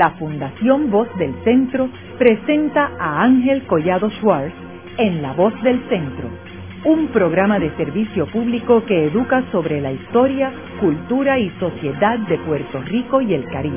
[0.00, 4.54] la Fundación Voz del Centro presenta a Ángel Collado Schwartz
[4.96, 6.26] en La Voz del Centro,
[6.86, 12.80] un programa de servicio público que educa sobre la historia, cultura y sociedad de Puerto
[12.80, 13.76] Rico y el Caribe.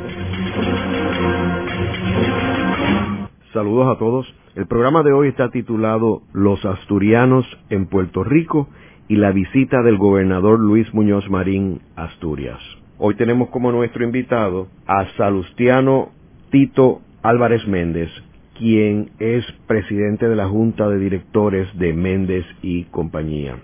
[3.51, 4.33] Saludos a todos.
[4.55, 8.69] El programa de hoy está titulado Los asturianos en Puerto Rico
[9.09, 12.61] y la visita del gobernador Luis Muñoz Marín Asturias.
[12.99, 16.11] Hoy tenemos como nuestro invitado a Salustiano
[16.51, 18.09] Tito Álvarez Méndez,
[18.55, 23.57] quien es presidente de la Junta de Directores de Méndez y Compañía.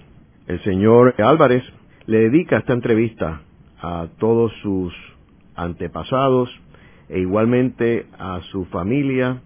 [0.48, 1.64] El señor Álvarez
[2.08, 3.42] le dedica esta entrevista
[3.80, 4.94] a todos sus
[5.56, 6.50] antepasados
[7.08, 9.42] e igualmente a su familia,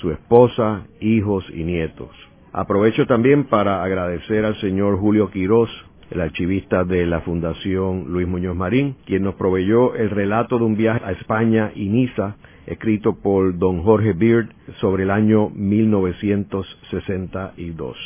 [0.00, 2.10] su esposa, hijos y nietos.
[2.54, 5.68] Aprovecho también para agradecer al señor Julio Quirós,
[6.10, 10.76] el archivista de la Fundación Luis Muñoz Marín, quien nos proveyó el relato de un
[10.76, 17.96] viaje a España y Niza, escrito por don Jorge Beard sobre el año 1962.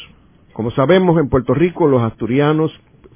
[0.53, 2.73] Como sabemos, en Puerto Rico los asturianos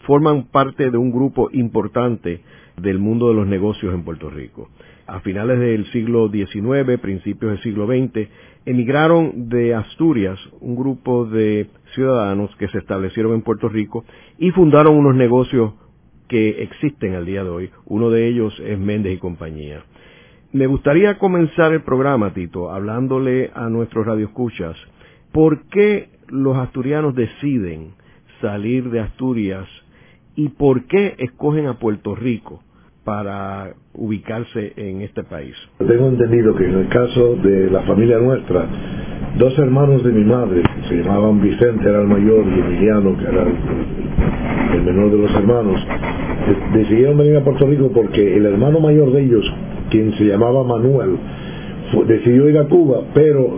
[0.07, 2.41] forman parte de un grupo importante
[2.77, 4.69] del mundo de los negocios en Puerto Rico.
[5.07, 8.29] A finales del siglo XIX, principios del siglo XX,
[8.65, 14.05] emigraron de Asturias un grupo de ciudadanos que se establecieron en Puerto Rico
[14.39, 15.75] y fundaron unos negocios
[16.29, 17.71] que existen al día de hoy.
[17.87, 19.85] Uno de ellos es Méndez y compañía.
[20.53, 24.77] Me gustaría comenzar el programa, Tito, hablándole a nuestros radioescuchas
[25.33, 27.95] por qué los asturianos deciden
[28.41, 29.67] salir de Asturias
[30.37, 32.63] y por qué escogen a Puerto Rico
[33.05, 35.55] para ubicarse en este país.
[35.79, 38.67] Tengo entendido que en el caso de la familia nuestra,
[39.39, 43.43] dos hermanos de mi madre, se llamaban Vicente, era el mayor, y Emiliano, que era
[44.75, 45.81] el, menor de los hermanos,
[46.73, 49.45] decidieron venir a Puerto Rico porque el hermano mayor de ellos,
[49.91, 51.17] quien se llamaba Manuel,
[52.07, 53.57] decidió ir a Cuba, pero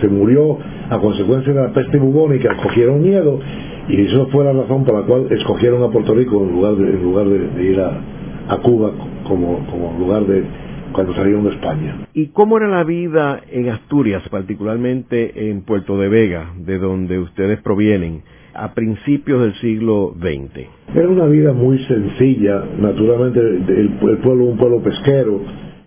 [0.00, 0.58] se murió
[0.90, 3.40] a consecuencia de la peste bubónica, cogieron miedo
[3.88, 7.64] y eso fue la razón por la cual escogieron a Puerto Rico en lugar de,
[7.64, 8.92] ir a, Cuba
[9.24, 10.44] como lugar de
[10.92, 12.08] cuando salieron de España.
[12.14, 17.60] ¿Y cómo era la vida en Asturias, particularmente en Puerto de Vega, de donde ustedes
[17.62, 18.22] provienen,
[18.54, 20.66] a principios del siglo XX?
[20.94, 25.40] Era una vida muy sencilla, naturalmente el, pueblo un pueblo pesquero.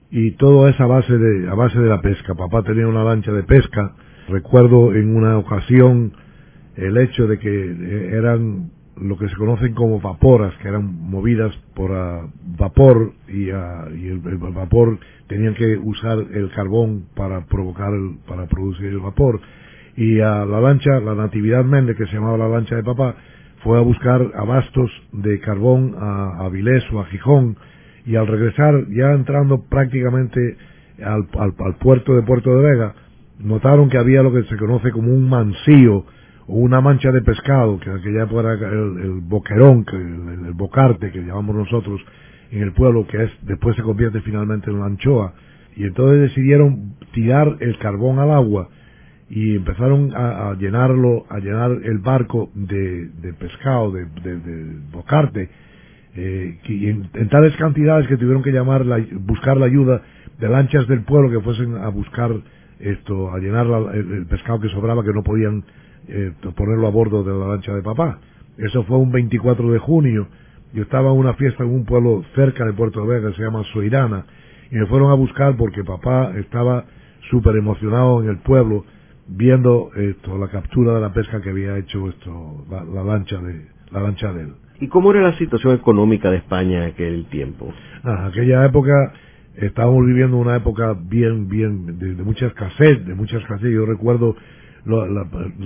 [0.10, 2.36] Y todo es a base, de, a base de la pesca.
[2.36, 3.96] Papá tenía una lancha de pesca.
[4.28, 6.14] Recuerdo en una ocasión
[6.76, 11.92] el hecho de que eran lo que se conocen como vaporas, que eran movidas por
[11.92, 17.92] ah, vapor y, ah, el, vapor tenían que usar el carbón para provocar,
[18.28, 19.40] para producir el vapor.
[19.96, 23.16] Y a la lancha, la Natividad Méndez, que se llamaba la lancha de papá,
[23.64, 27.58] fue a buscar abastos de carbón a, Vilés o a Gijón
[28.06, 30.58] y al regresar, ya entrando prácticamente
[31.04, 32.96] al, al puerto de Puerto de Vega,
[33.40, 35.30] notaron que había lo que se conoce como un
[36.52, 41.56] mansío, una mancha de pescado, que aquella fuera el, boquerón, que el, bocarte que llamamos
[41.56, 42.02] nosotros
[42.52, 45.34] en el pueblo, que es después se convierte finalmente en la anchoa,
[45.76, 48.70] y entonces decidieron tirar el carbón al agua
[49.30, 54.06] y empezaron a, llenarlo, a llenar el barco de, pescado, de,
[54.92, 55.50] bocarte,
[56.14, 58.84] eh, y en, tales cantidades que tuvieron que llamar,
[59.22, 60.02] buscar la ayuda
[60.38, 62.32] de lanchas del pueblo que fuesen a buscar
[62.82, 65.64] esto, a llenar el pescado que sobraba que no podían
[66.08, 68.20] eh, ponerlo a bordo de la lancha de papá.
[68.58, 70.28] Eso fue un 24 de junio.
[70.74, 74.26] Yo estaba en una fiesta en un pueblo cerca de Puerto Vega, se llama Soirana,
[74.72, 76.86] y me fueron a buscar porque papá estaba
[77.30, 78.86] súper emocionado en el pueblo
[79.28, 84.02] viendo esto, la captura de la pesca que había hecho esto, la, lancha de la
[84.02, 84.54] lancha de él.
[84.80, 87.72] ¿Y cómo era la situación económica de España en aquel tiempo?
[88.04, 89.14] En aquella época
[89.56, 93.72] estábamos viviendo una época bien, bien, de, de mucha escasez, de mucha escasez.
[93.72, 94.36] Yo recuerdo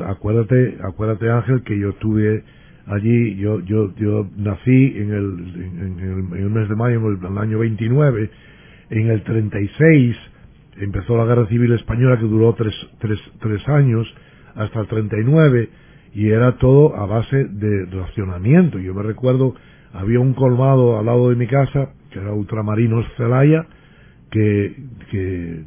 [0.06, 2.44] acuérdate, acuérdate Ángel que yo estuve
[2.88, 7.59] allí, yo, yo, yo nací en el, en, el, mes de mayo, en el, año
[7.59, 8.29] 29,
[8.90, 10.16] en el 36
[10.78, 14.14] empezó la guerra civil española que duró tres, tres, tres años
[14.56, 15.70] hasta el 39
[16.14, 18.79] y era todo a base de racionamiento.
[18.79, 19.56] Yo me recuerdo,
[19.94, 23.66] había un colmado al lado de mi casa, que era Ultramarinos Celaya,
[24.32, 24.76] que,
[25.11, 25.64] que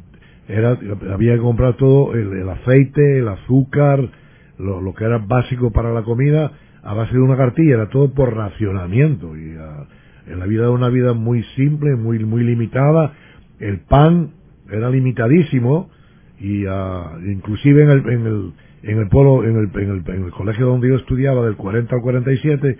[0.49, 0.79] era,
[1.13, 4.09] había que comprar todo, el, aceite, el azúcar,
[4.57, 6.51] lo, que era básico para la comida,
[6.81, 9.37] a base de una cartilla, era todo por racionamiento.
[9.37, 9.85] Y ah,
[10.27, 13.13] en la vida era una vida muy simple, muy, muy limitada.
[13.59, 14.31] El pan
[14.71, 15.91] era limitadísimo
[16.39, 18.53] y uh, inclusive en el, en el,
[18.83, 21.95] en el pueblo, en el, en el, en el colegio donde yo estudiaba, del 40
[21.95, 22.77] al 47,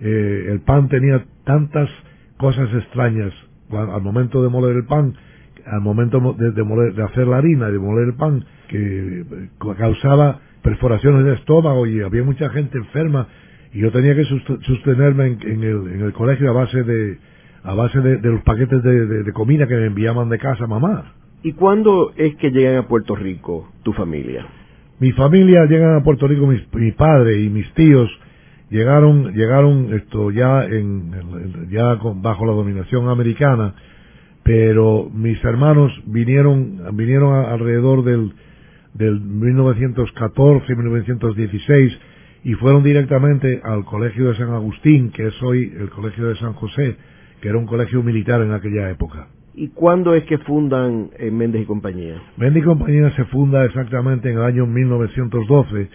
[0.00, 1.88] eh, el pan tenía tantas
[2.36, 3.32] cosas extrañas
[3.70, 5.14] al momento de moler el pan
[5.66, 9.24] al momento de, de hacer la harina, de moler el pan, que
[9.76, 13.28] causaba perforaciones de estómago y había mucha gente enferma
[13.72, 17.18] y yo tenía que sostenerme en, el, en el, colegio a base de
[17.62, 21.14] a base de, los paquetes de, comida que me enviaban de casa mamá.
[21.42, 24.46] ¿Y cuándo es que llegan a Puerto Rico tu familia?
[25.00, 28.08] Mi familia llegan a Puerto Rico, mi padre y mis tíos
[28.70, 33.74] llegaron llegaron esto ya en, ya bajo la dominación americana
[34.46, 38.32] pero mis hermanos vinieron vinieron alrededor del
[38.94, 41.98] del 1914 1916
[42.44, 46.52] y fueron directamente al colegio de San Agustín que es hoy el colegio de San
[46.52, 46.96] José
[47.40, 49.26] que era un colegio militar en aquella época
[49.58, 52.22] ¿Y cuándo es que fundan eh, Méndez y compañía?
[52.36, 55.88] Méndez y compañía se funda exactamente en el año 1912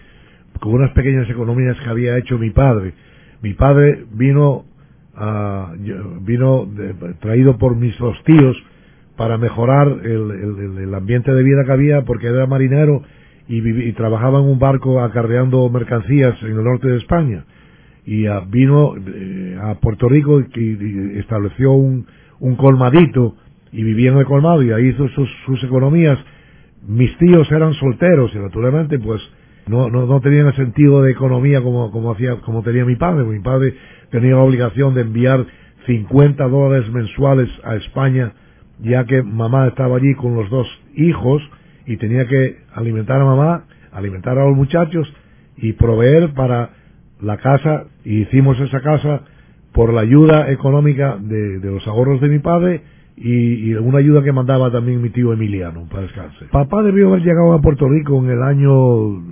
[0.60, 2.92] con unas pequeñas economías que había hecho mi padre.
[3.40, 4.64] Mi padre vino,
[6.20, 6.68] vino
[7.20, 8.56] traído por mis dos tíos
[9.16, 13.02] para mejorar el, ambiente de vida que había porque era marinero
[13.48, 17.44] y, trabajaba en un barco acarreando mercancías en el norte de España.
[18.04, 22.06] Y ah, vino eh, a Puerto Rico y, estableció un,
[22.56, 23.36] colmadito
[23.70, 26.18] y vivía en el colmado y ahí hizo sus, sus economías.
[26.86, 29.20] Mis tíos eran solteros y naturalmente pues
[29.66, 33.24] no, no, no tenían el sentido de economía como, como, hacía, como tenía mi padre.
[33.24, 33.74] Mi padre
[34.10, 35.46] tenía la obligación de enviar
[35.86, 38.32] 50 dólares mensuales a España,
[38.80, 41.42] ya que mamá estaba allí con los dos hijos
[41.86, 45.12] y tenía que alimentar a mamá, alimentar a los muchachos
[45.56, 46.70] y proveer para
[47.20, 47.84] la casa.
[48.04, 49.22] Y hicimos esa casa
[49.72, 52.82] por la ayuda económica de, de los ahorros de mi padre
[53.16, 56.48] y, y, una ayuda que mandaba también mi tío Emiliano para descansar.
[56.50, 59.22] Papá debió haber llegado a Puerto Rico en el año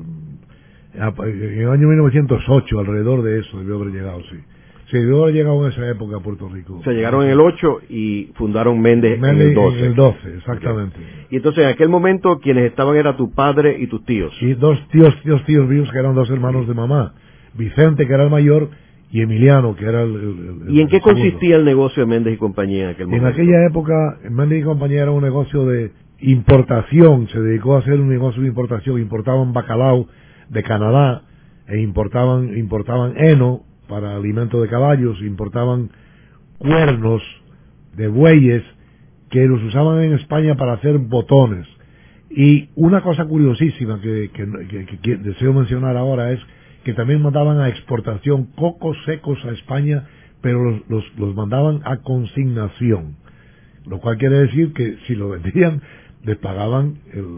[0.94, 4.36] en el año 1908, alrededor de eso, debió haber llegado, sí.
[4.90, 6.78] Sí, debió haber llegado en esa época a Puerto Rico.
[6.78, 9.78] O sea, llegaron en el 8 y fundaron Méndez, en el 12.
[9.78, 10.96] En el 12, exactamente.
[11.30, 14.34] Y entonces en aquel momento quienes estaban eran tu padre y tus tíos.
[14.40, 17.14] Sí, dos tíos, tíos, tíos vivos que eran dos hermanos de mamá.
[17.54, 18.70] Vicente, que era el mayor,
[19.12, 20.66] y Emiliano, que era el...
[20.68, 23.28] ¿Y en qué consistía el negocio de Méndez y compañía en aquel momento?
[23.28, 28.00] En aquella época, Méndez y compañía era un negocio de importación, se dedicó a hacer
[28.00, 30.06] un negocio de importación, importaban bacalao,
[30.50, 31.22] de Canadá
[31.66, 35.90] e importaban, importaban heno para alimento de caballos, importaban
[36.58, 37.22] cuernos
[37.96, 38.62] de bueyes
[39.30, 41.66] que los usaban en España para hacer botones.
[42.30, 44.30] Y una cosa curiosísima que,
[45.22, 46.40] deseo mencionar ahora es
[46.84, 50.06] que también mandaban a exportación cocos secos a España,
[50.40, 53.16] pero los, los, los mandaban a consignación.
[53.86, 55.82] Lo cual quiere decir que si lo vendían
[56.24, 56.96] les pagaban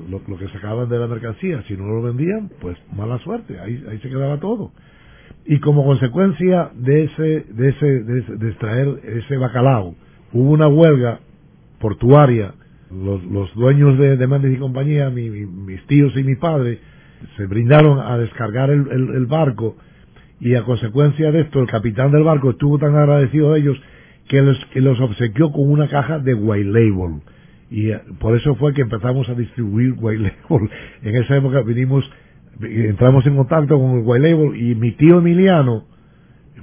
[0.08, 1.62] lo, que sacaban de la mercancía.
[1.68, 4.72] Si no lo vendían, pues mala suerte, ahí, ahí se quedaba todo.
[5.46, 9.94] Y como consecuencia de ese, de ese, de, extraer ese bacalao,
[10.32, 11.20] hubo una huelga
[11.78, 12.54] portuaria.
[12.90, 16.78] Los, los dueños de, de y compañía, mis tíos y mi padre,
[17.36, 19.76] se brindaron a descargar el, el, barco
[20.40, 23.80] y a consecuencia de esto el capitán del barco estuvo tan agradecido de ellos
[24.28, 27.22] que les, que los obsequió con una caja de white label
[27.72, 30.70] y eh, por eso fue que empezamos a distribuir White Label.
[31.02, 32.08] En esa época vinimos,
[32.60, 35.86] entramos en contacto con el White Label y mi tío Emiliano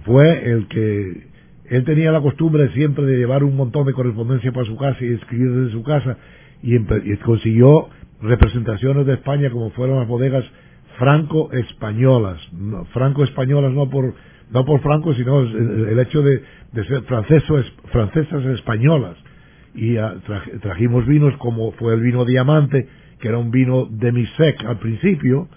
[0.06, 1.29] fue el que,
[1.65, 5.13] él tenía la costumbre siempre de llevar un montón de correspondencia para su casa y
[5.13, 6.18] escribir desde su casa
[6.61, 6.78] y,
[7.18, 7.89] consiguió
[8.21, 10.45] representaciones de España como fueron las bodegas
[10.97, 12.39] franco-españolas,
[12.94, 14.13] franco-españolas no por
[14.51, 16.42] no por Franco, sino el, hecho de,
[16.73, 19.16] de ser francesas españolas
[19.76, 19.95] y
[20.61, 22.88] trajimos vinos como fue el vino Diamante,
[23.19, 25.47] que era un vino de misec al principio,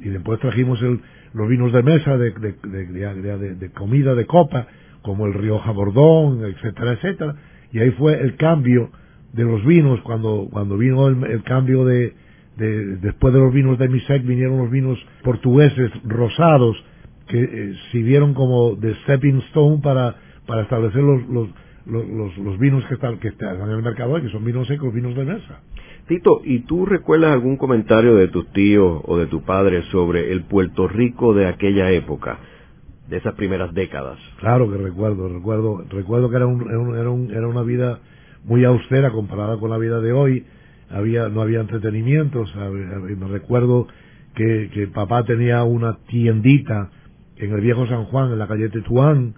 [0.00, 1.00] y después trajimos el,
[1.34, 4.66] los vinos de mesa, de, de, comida, de copa,
[5.02, 7.34] como el Rioja Bordón, etcétera, etcétera,
[7.72, 8.90] y ahí fue el cambio
[9.32, 12.14] de los vinos, cuando, cuando vino el, cambio de,
[12.56, 16.82] después de los vinos de misec vinieron los vinos portugueses rosados,
[17.28, 21.48] que eh, sirvieron como de stepping stone para, para establecer los los,
[21.88, 25.24] los, vinos que están, que están en el mercado, que son vinos secos, vinos de
[25.24, 25.60] mesa.
[26.06, 30.44] Tito, ¿y tú recuerdas algún comentario de tus tíos o de tu padre sobre el
[30.44, 32.38] Puerto Rico de aquella época,
[33.08, 34.18] de esas primeras décadas?
[34.40, 38.00] Claro que recuerdo, recuerdo, recuerdo que era, un, era, un, era una vida
[38.44, 40.44] muy austera comparada con la vida de hoy.
[40.90, 42.54] Había, no había entretenimientos.
[42.56, 43.88] Me recuerdo
[44.34, 46.90] que, que papá tenía una tiendita
[47.36, 49.34] en el viejo San Juan, en la calle Tetuán,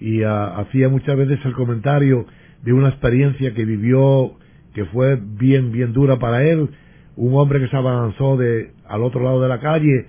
[0.00, 2.26] y ah, hacía muchas veces el comentario
[2.62, 4.32] de una experiencia que vivió
[4.74, 6.70] que fue bien bien dura para él
[7.16, 10.06] un hombre que se abalanzó de al otro lado de la calle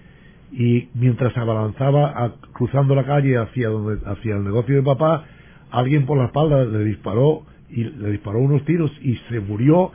[0.51, 5.25] y mientras se abalanzaba cruzando la calle hacia donde hacia el negocio de papá
[5.72, 9.91] alguien por la espalda le disparó y le disparó unos tiros y se murió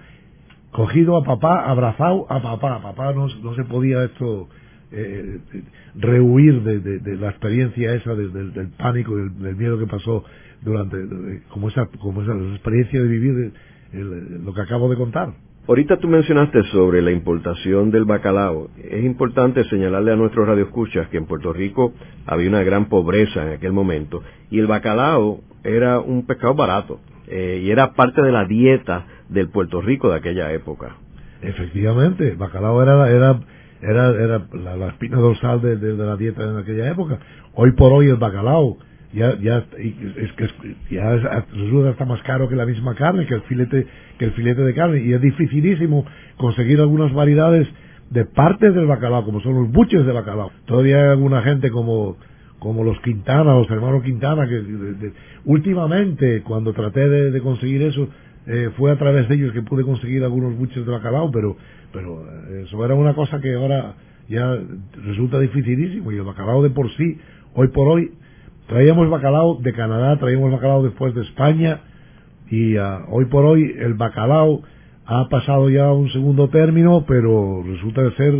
[0.70, 2.80] cogido a papá, abrazado a papá.
[2.82, 4.48] Papá no, no se podía esto
[4.96, 5.40] eh,
[5.96, 10.24] rehuir de, la experiencia esa del, pánico, del, del, miedo que pasó
[10.62, 10.96] durante,
[11.48, 13.52] como esa, como esa experiencia de vivir
[13.92, 15.34] lo que acabo de contar.
[15.66, 18.68] Ahorita tú mencionaste sobre la importación del bacalao.
[18.76, 21.94] Es importante señalarle a nuestros radioescuchas que en Puerto Rico
[22.26, 27.62] había una gran pobreza en aquel momento y el bacalao era un pescado barato eh,
[27.64, 30.96] y era parte de la dieta del Puerto Rico de aquella época.
[31.40, 33.40] Efectivamente, el bacalao era, era,
[33.84, 37.18] era, era la, espina dorsal de, de, la dieta en aquella época.
[37.54, 38.78] Hoy por hoy el bacalao
[39.14, 40.48] ya ya es que
[40.90, 41.16] ya
[41.52, 43.86] resulta hasta más caro que la misma carne que el filete
[44.18, 46.04] que el filete de carne y es dificilísimo
[46.36, 47.68] conseguir algunas variedades
[48.10, 52.16] de partes del bacalao como son los buches de bacalao todavía hay alguna gente como
[52.58, 55.12] como los Quintana los hermanos Quintana que
[55.44, 58.08] últimamente cuando traté de, conseguir eso
[58.46, 61.56] eh, fue a través de ellos que pude conseguir algunos buches de bacalao pero
[61.92, 63.94] pero eh, eso era una cosa que ahora
[64.28, 64.58] ya
[65.04, 67.18] resulta dificilísimo y el bacalao de por sí
[67.54, 68.12] hoy por hoy
[68.66, 71.80] Traíamos bacalao de Canadá, traíamos bacalao después de España
[72.50, 74.62] y ah, hoy por hoy el bacalao
[75.04, 78.34] ha pasado ya a un segundo término, pero resulta de ser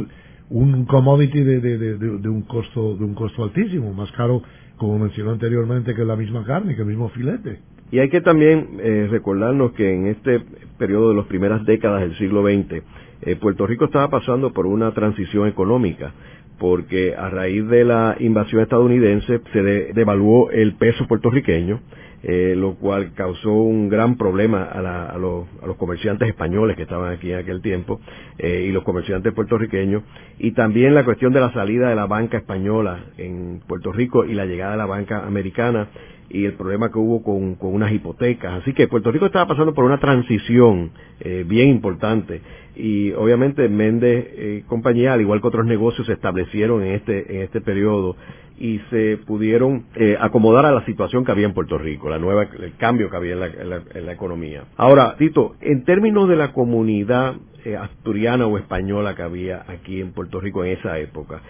[0.48, 4.42] un commodity de, de, un costo de un costo altísimo, más caro
[4.78, 7.60] como mencionó anteriormente que la misma carne, que el mismo filete.
[7.90, 10.42] Y hay que también eh, recordarnos que en este
[10.78, 12.82] periodo de las primeras décadas del siglo XX,
[13.22, 16.12] eh, Puerto Rico estaba pasando por una transición económica
[16.58, 19.62] porque a raíz de la invasión estadounidense se
[19.92, 21.80] devaluó el peso puertorriqueño,
[22.22, 27.38] eh, lo cual causó un gran problema a, los, comerciantes españoles que estaban aquí en
[27.40, 28.00] aquel tiempo
[28.38, 30.04] y los comerciantes puertorriqueños,
[30.38, 34.34] y también la cuestión de la salida de la banca española en Puerto Rico y
[34.34, 35.88] la llegada de la banca americana
[36.34, 38.60] y el problema que hubo con, unas hipotecas.
[38.60, 42.42] Así que Puerto Rico estaba pasando por una transición eh, bien importante
[42.74, 47.42] y obviamente Méndez eh, compañía, al igual que otros negocios, se establecieron en este, en
[47.42, 48.16] este periodo
[48.58, 52.42] y se pudieron eh, acomodar a la situación que había en Puerto Rico, la nueva,
[52.42, 53.46] el cambio que había en la,
[53.94, 54.64] en la, economía.
[54.76, 60.12] Ahora, Tito, en términos de la comunidad eh, asturiana o española que había aquí en
[60.12, 61.42] Puerto Rico en esa época,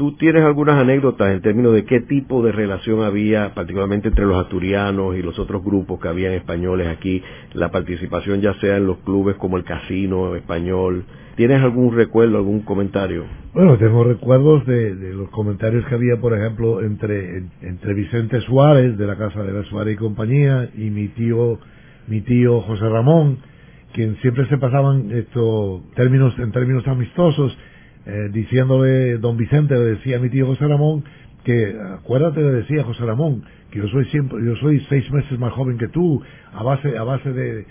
[0.00, 4.38] ¿Tú tienes algunas anécdotas en términos de qué tipo de relación había, particularmente entre los
[4.38, 8.96] asturianos y los otros grupos que habían españoles aquí, la participación ya sea en los
[9.00, 11.04] clubes como el Casino Español?
[11.36, 13.26] ¿Tienes algún recuerdo, algún comentario?
[13.52, 19.06] Bueno, tengo recuerdos de, los comentarios que había, por ejemplo, entre, entre Vicente Suárez, de
[19.06, 21.58] la Casa de la Suárez y compañía, y mi tío,
[22.06, 23.36] mi tío José Ramón,
[23.92, 27.54] quien siempre se pasaban estos términos, en términos amistosos,
[28.10, 31.04] eh, diciéndole, don Vicente le decía a mi tío José Ramón,
[31.44, 35.52] que acuérdate le decía José Ramón, que yo soy siempre, yo soy seis meses más
[35.52, 36.20] joven que tú,
[36.52, 37.66] a base, a base de,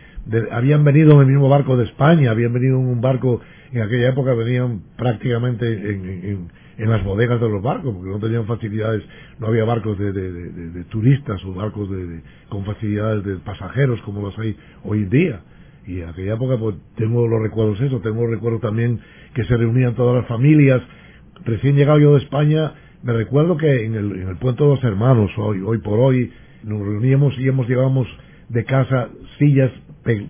[0.52, 3.42] habían venido en el mismo barco de España, habían venido en un barco,
[3.74, 8.46] en aquella época venían prácticamente en, en, las bodegas de los barcos, porque no tenían
[8.46, 9.04] facilidades,
[9.40, 11.90] no había barcos de, de turistas o barcos
[12.48, 14.56] con facilidades de pasajeros como los hay
[14.86, 15.42] hoy en día.
[15.90, 19.00] Y en aquella época pues tengo los recuerdos eso, tengo recuerdos también
[19.34, 20.84] que se reunían todas las familias.
[21.46, 24.84] Recién llegado yo de España, me recuerdo que en el, en el Puente de los
[24.84, 26.32] Hermanos, hoy, hoy por hoy,
[26.64, 28.08] nos reuníamos y hemos llevábamos
[28.50, 29.72] de casa sillas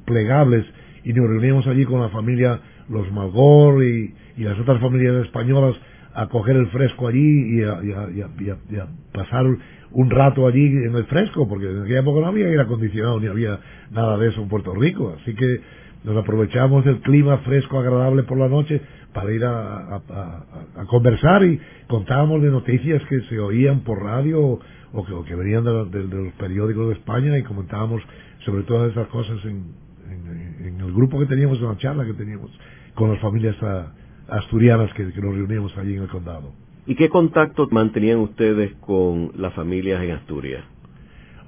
[0.05, 0.65] plegables
[1.03, 5.75] y nos reuníamos allí con la familia Los Magor y, las otras familias españolas
[6.19, 9.45] a coger el fresco allí y a, y a, pasar
[9.91, 13.27] un rato allí en el fresco, porque en aquella época no había aire acondicionado ni
[13.27, 13.57] había
[13.91, 15.15] nada de eso en Puerto Rico.
[15.21, 15.61] Así que
[16.03, 18.81] nos aprovechamos del clima fresco, agradable por la noche
[19.13, 20.01] para ir a,
[20.89, 21.57] conversar y
[21.87, 24.59] contábamos de noticias que se oían por radio
[24.91, 28.01] o que, venían de, los periódicos de España y comentábamos
[28.45, 29.89] sobre todas esas cosas en,
[30.81, 32.51] el grupo que teníamos, en la charla que teníamos
[32.93, 33.55] con las familias
[34.31, 36.53] asturianas que, nos reuníamos allí en el condado.
[36.85, 40.63] ¿Y qué contacto mantenían ustedes con las familias en Asturias?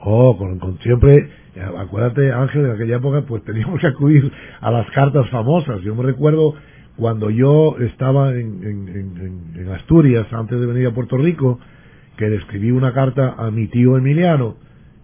[0.04, 1.30] Oh, con siempre
[1.78, 5.82] acuérdate Ángel, en aquella época pues teníamos que acudir a las cartas famosas.
[5.82, 6.56] Yo me recuerdo
[6.96, 11.60] cuando yo estaba en, Asturias, antes de venir a Puerto Rico,
[12.18, 14.58] que le escribí una carta a mi tío Emiliano,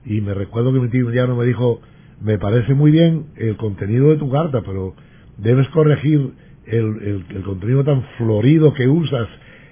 [0.05, 1.79] y me recuerdo que mi tío Emiliano me dijo,
[2.21, 4.93] me parece muy bien el contenido de tu carta, pero
[5.37, 6.33] debes corregir
[6.67, 9.27] el, contenido tan florido que usas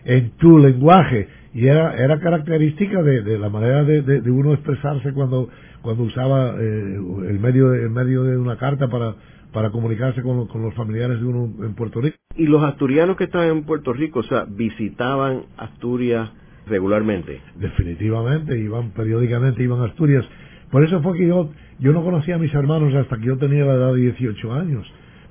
[0.05, 1.27] en tu lenguaje.
[1.53, 5.49] Y era, era característica de, la manera de, de, uno expresarse cuando
[5.81, 6.99] cuando usaba eh,
[7.29, 9.15] el medio el medio de una carta para
[9.55, 12.17] para comunicarse con, con, los familiares de uno en Puerto Rico.
[12.35, 16.29] ¿Y los asturianos que estaban en Puerto Rico, o sea, visitaban Asturias
[16.67, 17.39] regularmente?
[17.55, 20.25] Definitivamente, iban periódicamente, iban a Asturias.
[20.71, 23.63] Por eso fue que yo, yo no conocía a mis hermanos hasta que yo tenía
[23.63, 24.85] la edad de 18 años.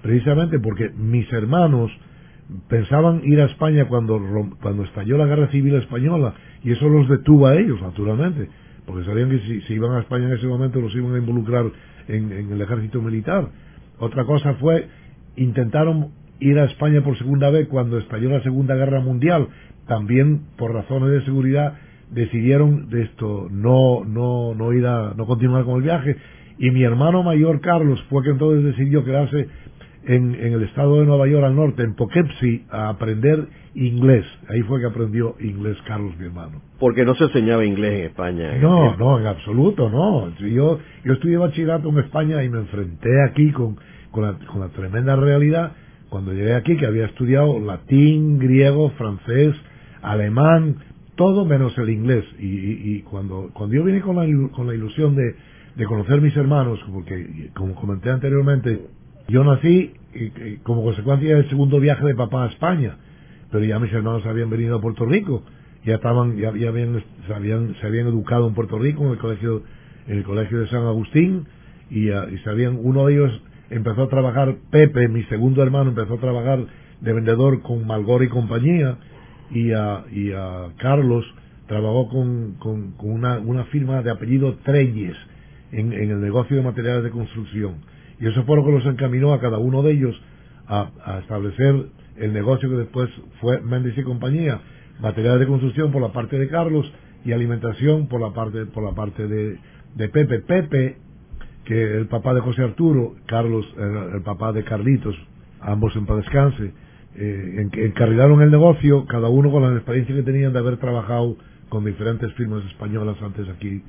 [0.04, 1.90] Precisamente porque mis hermanos
[2.68, 4.20] pensaban ir a España cuando,
[4.60, 8.50] cuando estalló la guerra civil española y eso los detuvo a ellos, naturalmente,
[8.84, 11.64] porque sabían que si, iban a España en ese momento los iban a involucrar
[12.08, 13.48] en, en el ejército militar.
[13.98, 14.88] Otra cosa fue,
[15.36, 19.48] intentaron ir a España por segunda vez cuando estalló la Segunda Guerra Mundial,
[19.86, 21.78] también por razones de seguridad
[22.10, 26.16] decidieron de esto no no no ir a no continuar con el viaje
[26.58, 29.48] y mi hermano mayor Carlos fue que entonces decidió quedarse
[30.06, 34.24] en, en el estado de Nueva York al norte, en Poughkeepsie, a aprender inglés.
[34.48, 36.62] Ahí fue que aprendió inglés Carlos, mi hermano.
[36.78, 38.56] Porque no se enseñaba inglés en España.
[38.58, 40.34] No, no, en absoluto, no.
[40.38, 43.76] Yo, yo estudié bachillerato en España y me enfrenté aquí con,
[44.10, 45.72] con, la, con la tremenda realidad
[46.14, 49.56] cuando llegué aquí, que había estudiado latín, griego, francés,
[50.00, 50.76] alemán,
[51.16, 52.24] todo menos el inglés.
[52.38, 52.46] Y,
[52.98, 55.34] y, cuando, cuando yo vine con la, con la ilusión de,
[55.74, 58.80] de conocer mis hermanos, porque como comenté anteriormente,
[59.28, 59.92] yo nací
[60.62, 62.96] como consecuencia del segundo viaje de papá a España,
[63.50, 65.42] pero ya mis hermanos habían venido a Puerto Rico,
[65.84, 69.62] ya estaban, ya, habían, se habían, se habían educado en Puerto Rico en el colegio,
[70.06, 71.46] en el colegio de San Agustín,
[71.90, 76.18] y, y sabían, uno de ellos empezó a trabajar, Pepe, mi segundo hermano, empezó a
[76.18, 76.64] trabajar
[77.00, 78.96] de vendedor con Malgor y compañía,
[79.50, 81.24] y a, y a Carlos
[81.66, 85.16] trabajó con, con, una, una, firma de apellido Treyes
[85.72, 87.76] en, el negocio de materiales de construcción.
[88.20, 90.20] Y eso fue lo que los encaminó a cada uno de ellos
[90.66, 94.60] a, establecer el negocio que después fue Méndez y compañía,
[95.00, 96.90] materiales de construcción por la parte de Carlos
[97.24, 99.58] y alimentación por la parte, por la parte de,
[99.96, 100.40] Pepe.
[100.40, 100.96] Pepe,
[101.64, 105.16] que el papá de José Arturo, Carlos, el, el papá de Carlitos,
[105.60, 106.72] ambos en paz descanse,
[107.16, 111.36] eh, encarrilaron el negocio, cada uno con la experiencia que tenían de haber trabajado
[111.68, 113.82] con diferentes firmas españolas antes aquí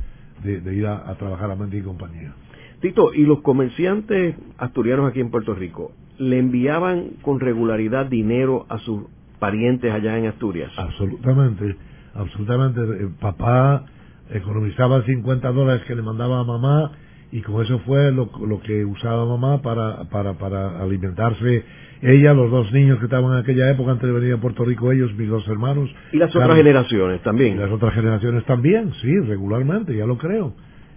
[0.43, 2.33] de, ir a, trabajar a Mendy y compañía.
[2.81, 8.77] Tito, ¿y los comerciantes asturianos aquí en Puerto Rico le enviaban con regularidad dinero a
[8.79, 9.03] sus
[9.39, 10.71] parientes allá en Asturias?
[10.77, 11.75] Absolutamente,
[12.13, 12.81] absolutamente.
[12.81, 13.85] El papá
[14.31, 16.91] economizaba 50 dólares que le mandaba a mamá
[17.31, 21.65] y con eso fue lo, lo que usaba mamá para, para, para alimentarse
[22.01, 24.91] ella, los dos niños que estaban en aquella época antes de venir a Puerto Rico,
[24.91, 25.89] ellos, mis dos hermanos.
[26.11, 27.55] ¿Y las otras generaciones también?
[27.55, 30.53] Y las otras generaciones también, sí, regularmente, ya lo creo.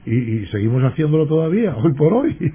[0.08, 2.34] Y, y seguimos haciéndolo todavía, hoy por hoy.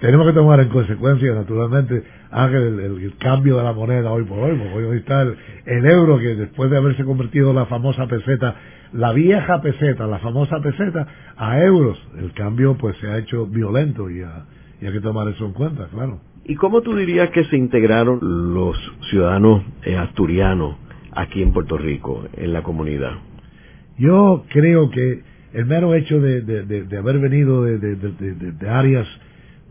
[0.00, 4.58] Tenemos que tomar en consecuencia, naturalmente, Ángel, el, cambio de la moneda hoy por hoy,
[4.58, 5.36] porque hoy está el,
[5.66, 8.56] el euro que después de haberse convertido la famosa peseta,
[8.92, 14.10] la vieja peseta, la famosa peseta, a euros, el cambio pues se ha hecho violento
[14.10, 16.20] y, y hay que tomar eso en cuenta, claro.
[16.44, 18.18] ¿Y cómo tú dirías que se integraron
[18.52, 18.76] los
[19.08, 20.76] ciudadanos eh, asturianos
[21.12, 23.12] aquí en Puerto Rico, en la comunidad?
[23.96, 25.22] Yo creo que
[25.54, 29.06] el mero hecho de, de, haber venido de, áreas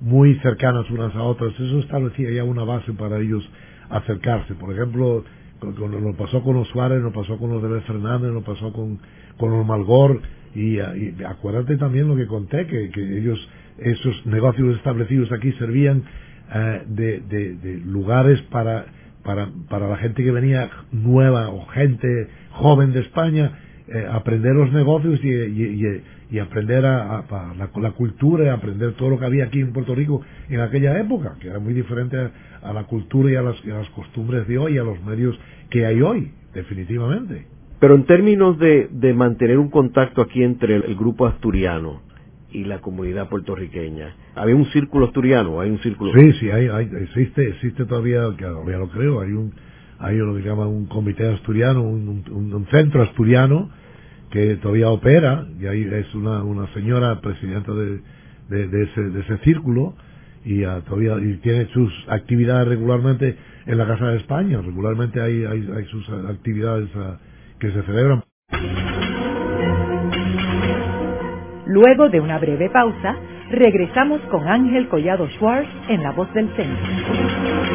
[0.02, 3.48] muy cercanas unas a otras, eso establecía ya una base para ellos
[3.90, 4.56] acercarse.
[4.56, 5.24] Por ejemplo,
[5.62, 9.00] nos pasó con los Suárez, nos pasó con los de Fernández, nos pasó con,
[9.38, 10.22] con los Malgor,
[10.56, 16.04] y, y, acuérdate también lo que conté, que, que ellos, esos negocios establecidos aquí servían
[16.88, 18.86] de, de, lugares para,
[19.24, 23.52] para, para la gente que venía nueva o gente joven de España,
[23.88, 27.26] eh, aprender los negocios y, y, y aprender a,
[27.58, 30.98] la, la, cultura y aprender todo lo que había aquí en Puerto Rico en aquella
[31.00, 32.18] época, que era muy diferente
[32.62, 35.38] a, la cultura y a, las, las, costumbres de hoy, a los medios
[35.70, 37.46] que hay hoy, definitivamente.
[37.80, 42.02] Pero en términos de, de mantener un contacto aquí entre el grupo asturiano,
[42.54, 44.16] y la comunidad puertorriqueña.
[44.36, 45.60] ¿Había un círculo asturiano?
[45.60, 46.14] ¿Hay un círculo?
[46.14, 49.54] Sí, sí, hay, hay, existe, existe todavía lo creo, hay un,
[50.04, 53.70] hay lo que llaman un comité asturiano, un, centro asturiano
[54.30, 58.02] que todavía opera, y ahí es una, una señora presidenta de,
[58.50, 59.94] de, ese, círculo,
[60.44, 65.70] y todavía y tiene sus actividades regularmente en la Casa de España, regularmente hay, hay,
[65.74, 67.18] hay sus actividades ah,
[67.60, 68.24] que se celebran.
[71.66, 73.16] Luego de una breve pausa,
[73.52, 77.73] regresamos con Ángel Collado Schwartz en La Voz del Centro.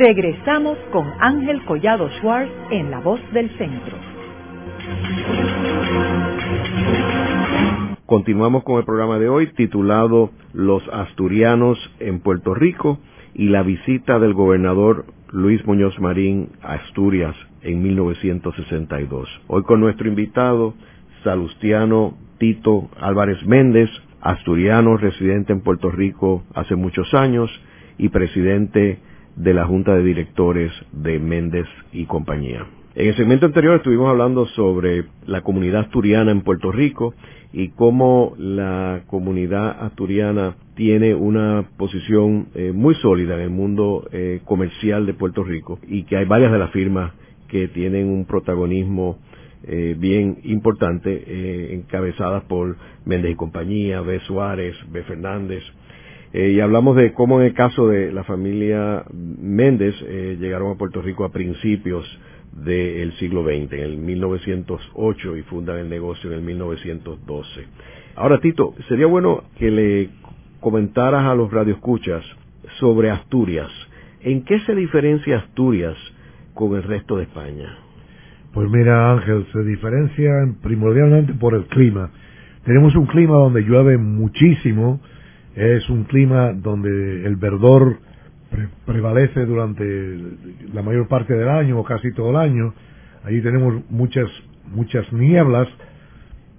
[0.00, 3.98] Regresamos con Ángel Collado Schwartz en La Voz del Centro.
[8.06, 12.98] Continuamos con el programa de hoy titulado Los asturianos en Puerto Rico
[13.34, 19.28] y la visita del gobernador Luis Muñoz Marín a Asturias en 1962.
[19.48, 20.72] Hoy con nuestro invitado,
[21.24, 23.90] Salustiano Tito Álvarez Méndez,
[24.22, 27.50] asturiano residente en Puerto Rico hace muchos años
[27.98, 28.98] y presidente
[29.42, 32.66] de la Junta de Directores de Méndez y compañía.
[32.94, 37.14] En el segmento anterior estuvimos hablando sobre la comunidad asturiana en Puerto Rico
[37.52, 44.40] y cómo la comunidad asturiana tiene una posición eh, muy sólida en el mundo eh,
[44.44, 47.12] comercial de Puerto Rico y que hay varias de las firmas
[47.48, 49.18] que tienen un protagonismo
[49.62, 54.20] eh, bien importante, encabezadas por Méndez y compañía, B.
[54.20, 55.02] Suárez, B.
[55.04, 55.62] Fernández.
[56.32, 59.94] Y hablamos de cómo en el caso de la familia Méndez
[60.38, 62.06] llegaron a Puerto Rico a principios
[62.52, 67.66] del siglo XX, en el 1908 y fundan el negocio en el 1912.
[68.16, 70.10] Ahora, Tito, sería bueno que le
[70.60, 72.24] comentaras a los radioescuchas
[72.78, 73.70] sobre Asturias.
[74.20, 75.96] ¿En qué se diferencia Asturias
[76.54, 77.78] con el resto de España?
[78.52, 80.30] Pues mira, Ángel, se diferencia
[80.62, 82.10] primordialmente por el clima.
[82.64, 85.00] Tenemos un clima donde llueve muchísimo,
[85.54, 87.98] es un clima donde el verdor
[88.86, 90.16] prevalece durante
[90.72, 92.74] la mayor parte del año o casi todo el año.
[93.24, 94.28] Allí tenemos muchas
[94.72, 95.68] muchas nieblas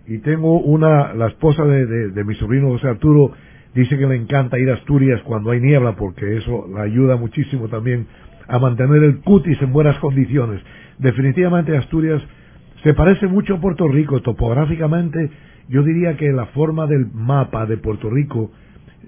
[0.08, 3.32] y tengo una la esposa de, mi sobrino José Arturo
[3.74, 7.70] dice que le encanta ir a Asturias cuando hay niebla porque eso le ayuda muchísimo
[7.70, 8.08] también
[8.48, 10.62] a mantener el cutis en buenas condiciones.
[10.98, 12.22] Definitivamente Asturias
[12.84, 15.30] se parece mucho a Puerto Rico topográficamente.
[15.70, 18.52] Yo diría que la forma del mapa de Puerto Rico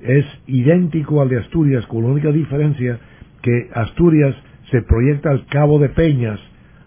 [0.01, 2.99] es idéntico al de Asturias, con la única diferencia
[3.41, 4.35] que Asturias
[4.71, 6.39] se proyecta al Cabo de Peñas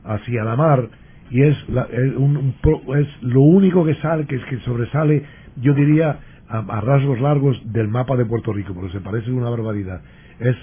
[0.05, 0.89] hacia la mar
[1.31, 5.25] y es, es lo único que sale, que, es que sobresale,
[5.57, 10.03] yo diría, a, rasgos largos del mapa de Puerto Rico, porque se parece una barbaridad.
[10.39, 10.57] Es,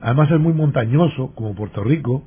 [0.00, 2.24] además es muy montañoso, como Puerto Rico,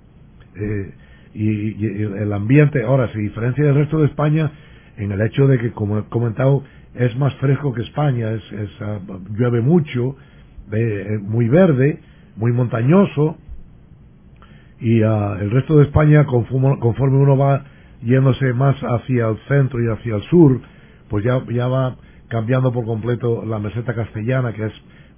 [0.55, 0.93] eh,
[1.34, 4.51] y, el ambiente, ahora, se diferencia del resto de España
[4.97, 6.63] en el hecho de que, como he comentado,
[6.95, 8.41] es más fresco que España, es,
[8.82, 8.99] ah,
[9.38, 10.15] llueve mucho,
[10.71, 11.99] eh, muy verde,
[12.36, 13.38] muy montañoso,
[14.80, 17.63] y ah, el resto de España, conforme, uno va
[18.01, 20.60] yéndose más hacia el centro y hacia el sur,
[21.10, 21.95] pues ya, ya va
[22.27, 24.73] cambiando por completo la meseta castellana, que es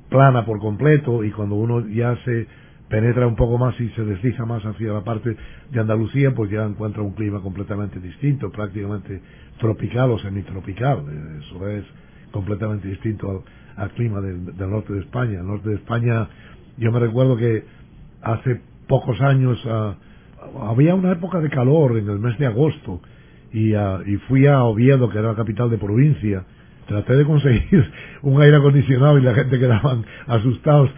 [0.10, 2.48] plana por completo, y cuando uno ya se
[2.94, 5.36] penetra un poco más y se desliza más hacia la parte
[5.72, 9.20] de Andalucía, pues ya encuentra un clima completamente distinto, prácticamente
[9.58, 11.04] tropical o semitropical.
[11.42, 11.84] Eso es
[12.30, 13.44] completamente distinto
[13.78, 15.40] al, clima del, norte de España.
[15.40, 16.28] El norte de España,
[16.78, 17.64] yo me recuerdo que
[18.22, 19.96] hace pocos años ah,
[20.70, 23.02] había una época de calor en el mes de agosto
[23.52, 26.44] y, ah, y fui a Oviedo, que era la capital de provincia,
[26.86, 30.92] traté de conseguir un aire acondicionado y la gente quedaban asustados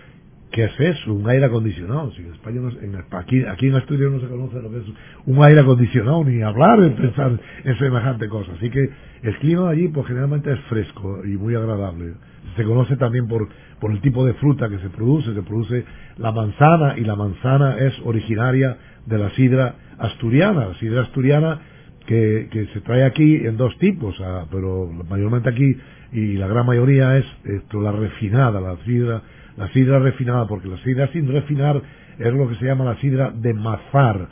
[0.55, 1.13] ¿Qué es eso?
[1.13, 2.11] Un aire acondicionado.
[2.11, 4.85] Si en España, en, aquí, aquí en Asturias no se conoce lo que es
[5.25, 8.53] un aire acondicionado, ni hablar de pensar en semejante cosa.
[8.53, 8.89] Así que
[9.23, 12.13] el clima allí, pues generalmente es fresco y muy agradable.
[12.55, 13.49] Se conoce también por,
[13.81, 15.33] por el tipo de fruta que se produce.
[15.33, 15.83] Se produce
[16.19, 20.67] la manzana y la manzana es originaria de la sidra asturiana.
[20.67, 21.59] La sidra asturiana
[22.05, 25.75] que, que se trae aquí en dos tipos, ah, pero mayormente aquí
[26.13, 29.21] y la gran mayoría es esto, la refinada, la sidra
[29.57, 31.81] la sidra refinada, porque la sidra sin refinar
[32.17, 34.27] es lo que se llama la sidra de mazar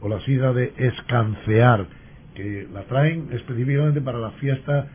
[0.00, 1.86] o la sidra de escancear,
[2.34, 4.86] que la traen específicamente para la fiesta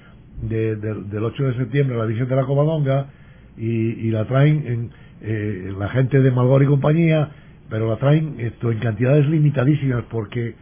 [0.42, 3.08] del 8 de septiembre, la Virgen de la Covadonga,
[3.58, 4.90] y, la traen en,
[5.22, 7.30] eh, la gente de Malgor y compañía,
[7.70, 10.56] pero la traen esto en cantidades limitadísimas porque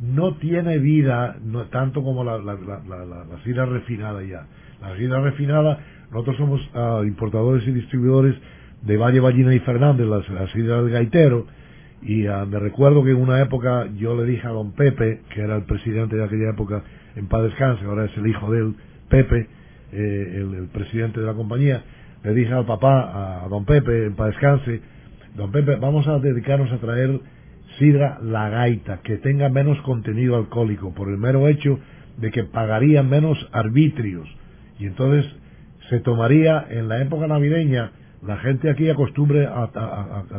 [0.00, 2.56] no tiene vida no, tanto como la, la,
[3.44, 4.46] sidra refinada ya.
[4.80, 5.78] La sidra refinada,
[6.12, 8.34] nosotros somos ah, importadores y distribuidores
[8.86, 11.46] de Valle Ballina y Fernández, la, la sidra del gaitero,
[12.02, 15.40] y ah, me recuerdo que en una época yo le dije a don Pepe, que
[15.40, 16.84] era el presidente de aquella época,
[17.16, 18.72] en paz descanse, ahora es el hijo de
[19.08, 19.48] Pepe,
[19.92, 21.82] eh, el, presidente de la compañía,
[22.22, 24.80] le dije al papá, a don Pepe, en paz descanse,
[25.34, 27.20] don Pepe, vamos a dedicarnos a traer
[27.78, 31.80] sidra la gaita, que tenga menos contenido alcohólico, por el mero hecho
[32.18, 34.28] de que pagaría menos arbitrios,
[34.78, 35.26] y entonces
[35.90, 37.90] se tomaría en la época navideña
[38.24, 39.70] la gente aquí acostumbre a,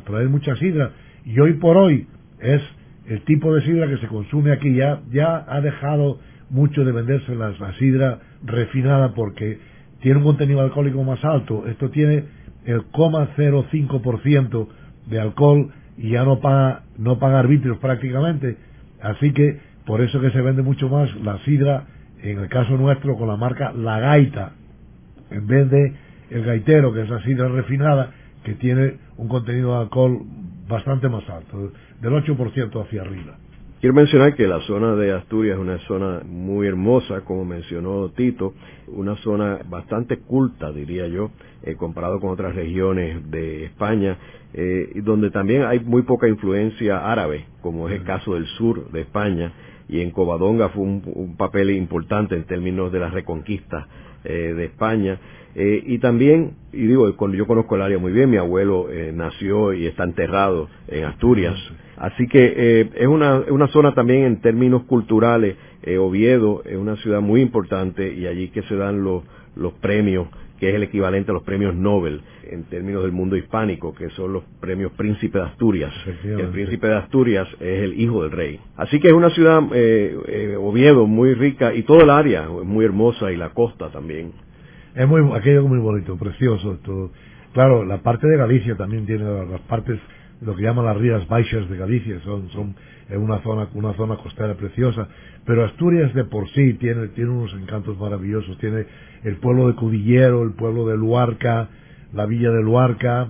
[0.05, 0.91] traer mucha sidra
[1.25, 2.07] y hoy por hoy
[2.39, 2.61] es
[3.07, 4.73] el tipo de sidra que se consume aquí.
[4.73, 9.59] Ya ya ha dejado mucho de venderse la, sidra refinada porque
[10.01, 11.67] tiene un contenido alcohólico más alto.
[11.67, 12.25] Esto tiene
[12.65, 14.67] el 0,05%
[15.07, 18.57] de alcohol y ya no paga no paga arbitrios prácticamente.
[19.01, 21.85] Así que por eso que se vende mucho más la sidra
[22.21, 24.53] en el caso nuestro con la marca La Gaita
[25.29, 25.93] en vez de
[26.29, 28.11] el gaitero, que es la sidra refinada,
[28.43, 30.21] que tiene un contenido de alcohol
[30.67, 33.37] bastante más alto, del 8% hacia arriba.
[33.79, 38.55] Quiero mencionar que la zona de Asturias es una zona muy hermosa, como mencionó Tito,
[38.87, 41.29] una zona bastante culta, diría yo,
[41.61, 44.17] eh, comparado con otras regiones de España,
[44.53, 49.01] eh, donde también hay muy poca influencia árabe, como es el caso del sur de
[49.01, 49.53] España,
[49.87, 53.87] y en Covadonga fue un, papel importante en términos de la reconquista
[54.27, 55.19] eh, de España.
[55.59, 59.73] Eh, y también, y digo, yo conozco el área muy bien, mi abuelo eh, nació
[59.73, 61.55] y está enterrado en Asturias.
[61.95, 65.55] Así que eh, es una, una zona también en términos culturales,
[65.99, 69.23] Oviedo es una ciudad muy importante y allí que se dan los,
[69.57, 70.27] los premios,
[70.59, 74.33] que es el equivalente a los premios Nobel en términos del mundo hispánico, que son
[74.33, 75.93] los premios Príncipe de Asturias.
[76.23, 78.59] El Príncipe de Asturias es el hijo del rey.
[78.75, 79.59] Así que es una ciudad,
[80.59, 84.31] Oviedo, muy rica y todo el área muy hermosa y la costa también.
[84.95, 86.79] Es muy, aquello es muy bonito, precioso.
[86.83, 87.11] Todo.
[87.53, 89.99] Claro, la parte de Galicia también tiene las partes,
[90.41, 92.75] lo que llaman las Rías Baixas de Galicia, son, son
[93.15, 95.07] una zona, una zona costera preciosa.
[95.45, 98.57] Pero Asturias de por sí tiene, tiene unos encantos maravillosos.
[98.57, 98.85] Tiene
[99.23, 101.69] el pueblo de Cudillero, el pueblo de Luarca,
[102.13, 103.29] la villa de Luarca,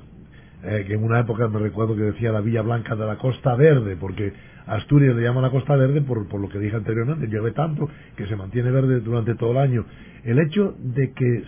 [0.63, 3.56] eh, que en una época me recuerdo que decía la Villa Blanca de la Costa
[3.56, 4.34] Verde, porque
[4.66, 8.26] Asturias le llaman la Costa Verde por, por lo que dije anteriormente, llueve tanto que
[8.26, 9.86] se mantiene verde durante todo el año.
[10.24, 11.44] El hecho de que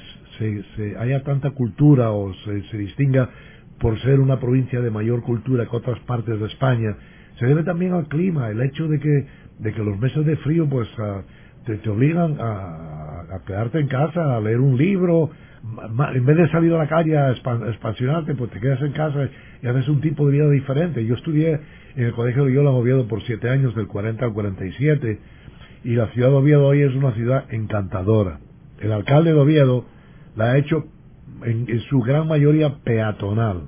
[0.76, 3.30] se, haya tanta cultura o se, distinga
[3.80, 6.96] por ser una provincia de mayor cultura que otras partes de España,
[7.40, 9.26] se debe también al clima, el hecho de que,
[9.60, 10.88] de que los meses de frío pues
[11.66, 15.30] te, obligan a, quedarte en casa, a leer un libro,
[16.14, 19.30] en vez de salir a la calle a expansionarte, pues te quedas en casa
[19.62, 21.06] y haces un tipo de vida diferente.
[21.06, 21.60] Yo estudié
[21.96, 25.20] en el Colegio de Yola Oviedo por siete años, del 40 al 47,
[25.84, 28.40] y la ciudad de Oviedo hoy es una ciudad encantadora.
[28.80, 29.86] El alcalde de Oviedo
[30.36, 30.86] la ha hecho
[31.44, 33.68] en, su gran mayoría peatonal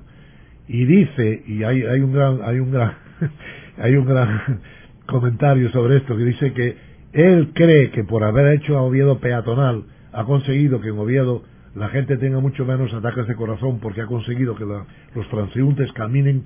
[0.68, 2.92] y dice y hay, hay un gran hay un gran
[3.78, 4.60] hay un gran
[5.06, 6.76] comentario sobre esto que dice que
[7.12, 11.42] él cree que por haber hecho a Oviedo peatonal ha conseguido que en Oviedo
[11.74, 16.44] la gente tenga mucho menos ataques de corazón porque ha conseguido que los transeúntes caminen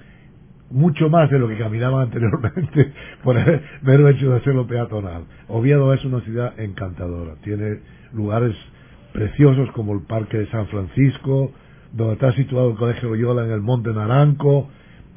[0.70, 3.36] mucho más de lo que caminaban anteriormente por
[3.82, 5.24] mero hecho de hacerlo peatonal.
[5.48, 7.80] Oviedo es una ciudad encantadora, tiene
[8.12, 8.54] lugares
[9.12, 11.52] preciosos como el Parque de San Francisco,
[11.92, 14.68] donde está situado el Colegio Loyola en el Monte Naranco,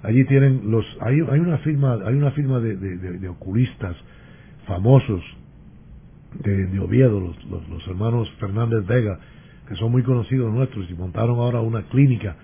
[0.04, 3.96] allí tienen los, hay, hay una firma, hay una firma de, de, oculistas
[4.66, 5.22] famosos
[6.44, 9.20] de, Oviedo, los, los hermanos Fernández Vega,
[9.68, 12.36] que son muy conocidos nuestros y montaron ahora una clínica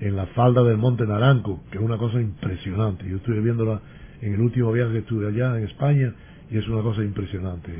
[0.00, 3.08] en la falda del Monte Naranco, que es una cosa impresionante.
[3.08, 3.80] Yo estuve viéndola
[4.20, 6.12] en el último viaje que estuve allá en España
[6.50, 7.72] y es una cosa impresionante.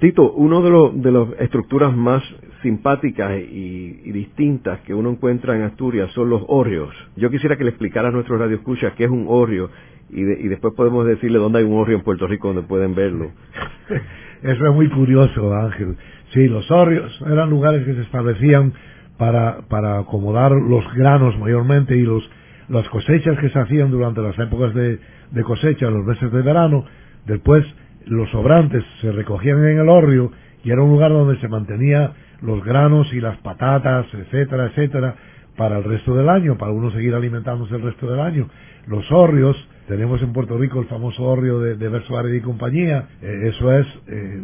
[0.00, 2.22] Tito, una de, de las estructuras más
[2.62, 6.94] simpáticas y, distintas que uno encuentra en Asturias son los hórreos.
[7.16, 9.70] Yo quisiera que le explicara a nuestros radioescuchas qué es un hórreo
[10.10, 13.30] y, y después podemos decirle dónde hay un hórreo en Puerto Rico donde pueden verlo.
[14.42, 15.96] Eso es muy curioso, Ángel.
[16.32, 18.72] Sí, los hórreos eran lugares que se establecían
[19.16, 22.28] para, para acomodar los granos mayormente y los,
[22.68, 24.98] las cosechas que se hacían durante las épocas de,
[25.30, 26.84] de cosecha, los meses de verano,
[27.26, 27.64] después
[28.06, 30.30] los sobrantes se recogían en el hórreo
[30.62, 32.12] y era un lugar donde se mantenía
[32.42, 35.16] los granos y las patatas, etcétera, etcétera,
[35.56, 38.48] para el resto del año, para uno seguir alimentándose el resto del año.
[38.86, 39.56] Los hórreos,
[39.88, 44.40] tenemos en Puerto Rico el famoso hórreo de, de y compañía, eh, eso es eh,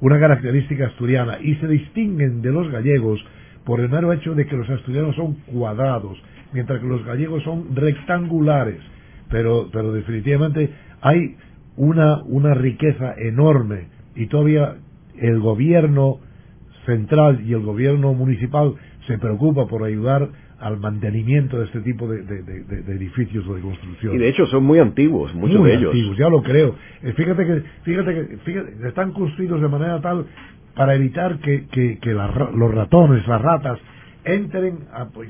[0.00, 3.24] una característica asturiana, y se distinguen de los gallegos
[3.64, 6.20] por el mero hecho de que los asturianos son cuadrados,
[6.52, 8.80] mientras que los gallegos son rectangulares.
[9.30, 11.36] Pero, pero definitivamente hay
[11.76, 14.76] una, una riqueza enorme y todavía
[15.18, 16.18] el gobierno
[16.86, 18.74] central y el gobierno municipal
[19.06, 22.20] se preocupa por ayudar al mantenimiento de este tipo de,
[22.88, 24.14] edificios o de construcción.
[24.14, 25.90] Y de hecho son muy antiguos, muchos de ellos.
[25.92, 26.76] antiguos, ya lo creo.
[27.02, 30.26] Eh, fíjate que, fíjate que, fíjate, están construidos de manera tal
[30.76, 33.78] para evitar que, que, los ratones, las ratas,
[34.24, 34.78] entren,
[35.12, 35.28] pues,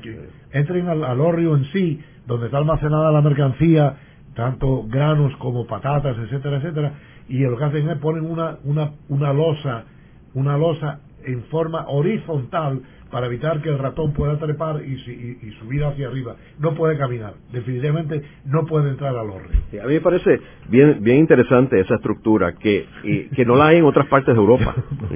[0.51, 3.97] entren al, al en sí, donde está almacenada la mercancía,
[4.35, 6.93] tanto granos como patatas, etcétera, etcétera,
[7.27, 9.85] y lo que hacen es ponen una, una, una losa,
[10.33, 12.81] una losa en forma horizontal
[13.11, 14.97] para evitar que el ratón pueda trepar y,
[15.59, 16.35] subir hacia arriba.
[16.57, 19.49] No puede caminar, definitivamente no puede entrar al horno.
[19.71, 22.87] a mí me parece bien, bien interesante esa estructura que,
[23.35, 24.75] que no la hay en otras partes de Europa.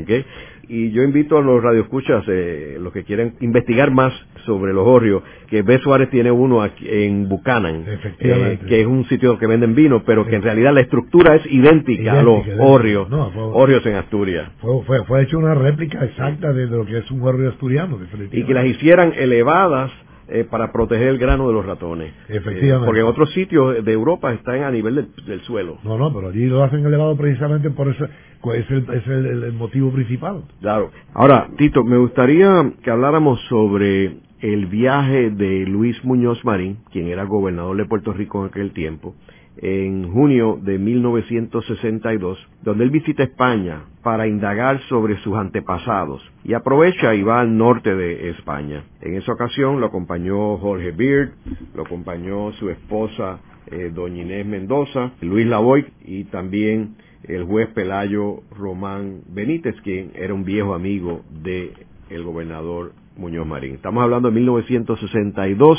[0.69, 4.13] Y yo invito a los radioescuchas, eh, los que quieren investigar más
[4.45, 5.79] sobre los hórreos, que B.
[5.79, 7.85] Suárez tiene uno aquí en Buchanan,
[8.19, 11.45] eh, que es un sitio que venden vino, pero que en realidad la estructura es
[11.45, 14.51] idéntica, a los hórreos, en Asturias.
[14.59, 17.97] Fue, fue, hecho una réplica exacta de lo que es un hórreo asturiano.
[18.31, 19.91] Y que las hicieran elevadas
[20.29, 22.13] eh, para proteger el grano de los ratones.
[22.27, 22.85] Efectivamente.
[22.85, 25.77] porque en otros sitios de Europa están a nivel del, suelo.
[25.83, 29.91] No, no, pero allí lo hacen elevado precisamente por eso, es, el, es el, motivo
[29.91, 30.43] principal.
[30.59, 30.91] Claro.
[31.13, 37.23] Ahora, Tito, me gustaría que habláramos sobre el viaje de Luis Muñoz Marín, quien era
[37.23, 39.15] gobernador de Puerto Rico en aquel tiempo,
[39.57, 47.15] en junio de 1962, donde él visita España para indagar sobre sus antepasados y aprovecha
[47.15, 48.83] y va al norte de España.
[49.01, 51.31] En esa ocasión lo acompañó Jorge Beard,
[51.75, 53.39] lo acompañó su esposa
[53.69, 60.33] eh, doña Inés Mendoza, Luis Lavoy y también el juez Pelayo Román Benítez, quien era
[60.33, 61.71] un viejo amigo del
[62.09, 63.75] el gobernador Muñoz Marín.
[63.75, 65.77] Estamos hablando de 1962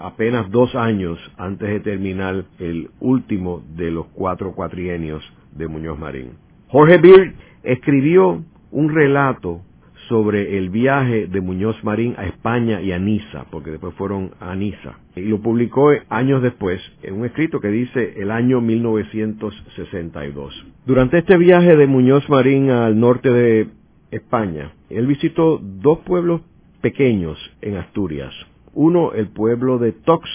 [0.00, 6.32] apenas dos años antes de terminar el último de los cuatro cuatrienios de Muñoz Marín.
[6.68, 9.62] Jorge Beard escribió un relato
[10.08, 14.54] sobre el viaje de Muñoz Marín a España y a Niza, porque después fueron a
[14.54, 14.98] Niza.
[15.14, 20.66] Y lo publicó años después en un escrito que dice el año 1962.
[20.86, 23.68] Durante este viaje de Muñoz Marín al norte de
[24.10, 26.40] España, él visitó dos pueblos
[26.80, 28.32] pequeños en Asturias,
[28.74, 30.28] uno, el pueblo de Tox,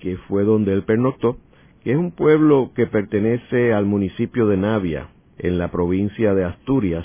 [0.00, 1.38] que fue donde él pernoctó,
[1.82, 7.04] que es un pueblo que pertenece al municipio de Navia, en la provincia de Asturias,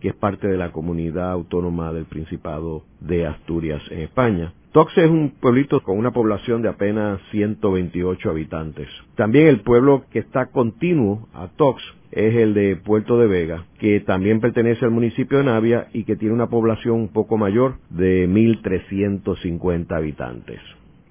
[0.00, 4.52] que es parte de la comunidad autónoma del Principado de Asturias en España.
[4.76, 8.86] Tox es un pueblito con una población de apenas 128 habitantes.
[9.14, 14.00] También el pueblo que está continuo a Tox es el de Puerto de Vega, que
[14.00, 18.28] también pertenece al municipio de Navia y que tiene una población un poco mayor de
[18.28, 20.60] 1.350 habitantes.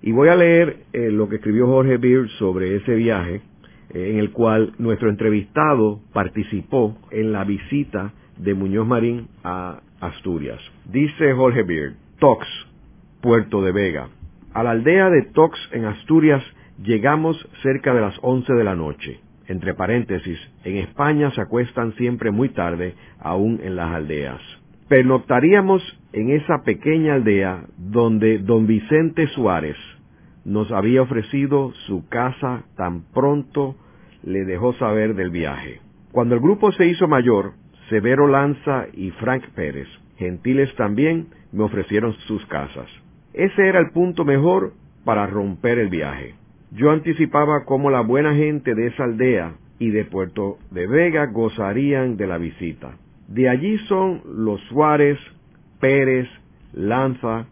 [0.03, 3.41] Y voy a leer eh, lo que escribió Jorge Beard sobre ese viaje,
[3.95, 10.59] eh, en el cual nuestro entrevistado participó en la visita de Muñoz Marín a Asturias.
[10.85, 12.45] Dice Jorge Beard, Tox,
[13.25, 14.09] Puerto de Vega.
[14.53, 16.43] A la aldea de Tox en Asturias
[16.83, 22.29] llegamos cerca de las 11 de la noche entre paréntesis, en España se acuestan siempre
[22.29, 24.41] muy tarde, aún en las aldeas.
[24.87, 25.81] Pernoctaríamos
[26.13, 29.77] en esa pequeña aldea donde don Vicente Suárez
[30.43, 33.75] nos había ofrecido su casa tan pronto
[34.23, 35.79] le dejó saber del viaje.
[36.11, 37.53] Cuando el grupo se hizo mayor,
[37.89, 42.87] Severo Lanza y Frank Pérez, gentiles también, me ofrecieron sus casas.
[43.35, 44.71] Ese era el punto mejor
[45.03, 46.35] para romper el viaje.
[46.71, 52.15] Yo anticipaba cómo la buena gente de esa aldea y de Puerto de Vega gozarían
[52.15, 52.97] de la visita.
[53.27, 55.19] De allí son los Suárez,
[55.81, 56.29] Pérez,
[56.71, 57.47] Lanza,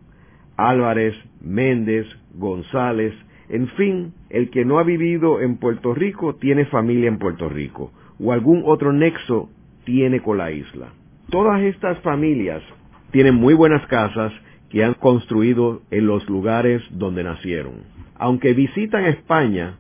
[0.55, 3.13] Álvarez, Méndez, González,
[3.49, 7.91] en fin, el que no ha vivido en Puerto Rico tiene familia en Puerto Rico,
[8.19, 9.49] o algún otro nexo
[9.83, 10.93] tiene con la isla.
[11.29, 12.63] Todas estas familias
[13.11, 14.31] tienen muy buenas casas
[14.73, 17.83] que han construido en los lugares donde nacieron.
[18.15, 19.77] Aunque visitan España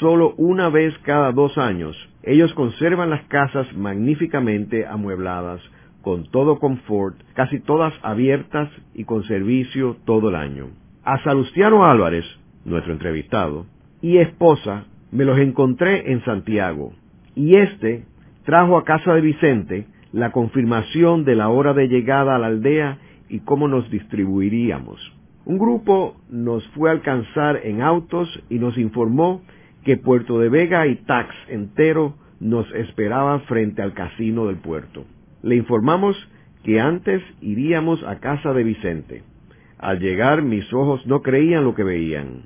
[0.00, 5.60] solo una vez cada dos años, ellos conservan las casas magníficamente amuebladas,
[6.02, 10.70] con todo confort, casi todas abiertas y con servicio todo el año.
[11.04, 12.24] A Salustiano Álvarez,
[12.64, 13.66] nuestro entrevistado,
[14.00, 16.94] y esposa, me los encontré en Santiago,
[17.36, 18.06] y éste
[18.44, 22.98] trajo a casa de Vicente la confirmación de la hora de llegada a la aldea
[23.32, 25.00] y cómo nos distribuiríamos.
[25.46, 29.40] Un grupo nos fue a alcanzar en autos y nos informó
[29.84, 35.04] que Puerto de Vega y Tax entero nos esperaban frente al casino del puerto.
[35.42, 36.14] Le informamos
[36.62, 39.22] que antes iríamos a casa de Vicente.
[39.78, 42.42] Al llegar mis ojos no creían lo que veían.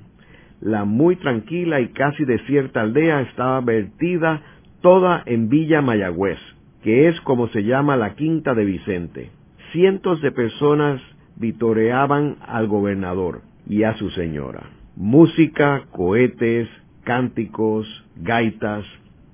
[0.61, 4.40] La muy tranquila y casi desierta aldea estaba vertida
[4.81, 6.38] toda en Villa Mayagüez,
[6.83, 9.36] que es como se llama la quinta de Vicente.
[9.72, 11.00] Cientos de personas
[11.37, 14.70] vitoreaban al gobernador y a su señora.
[14.94, 16.68] Música, cohetes,
[17.05, 18.85] cánticos, gaitas.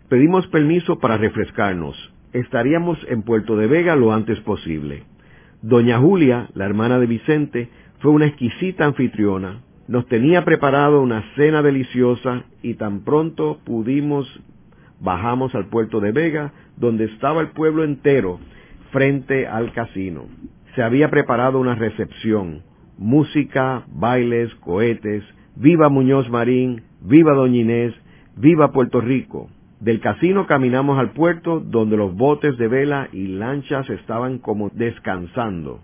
[0.09, 1.97] Pedimos permiso para refrescarnos.
[2.33, 5.05] Estaríamos en Puerto de Vega lo antes posible.
[5.61, 7.68] Doña Julia, la hermana de Vicente,
[8.01, 9.61] fue una exquisita anfitriona.
[9.87, 14.27] Nos tenía preparado una cena deliciosa y tan pronto pudimos
[14.99, 18.38] bajamos al puerto de Vega, donde estaba el pueblo entero
[18.93, 20.27] frente al casino.
[20.77, 22.63] Se había preparado una recepción,
[22.97, 25.25] música, bailes, cohetes,
[25.57, 27.95] viva Muñoz Marín, viva Doña Inés,
[28.37, 29.51] viva Puerto Rico.
[29.81, 35.81] Del casino caminamos al puerto donde los botes de vela y lanchas estaban como descansando,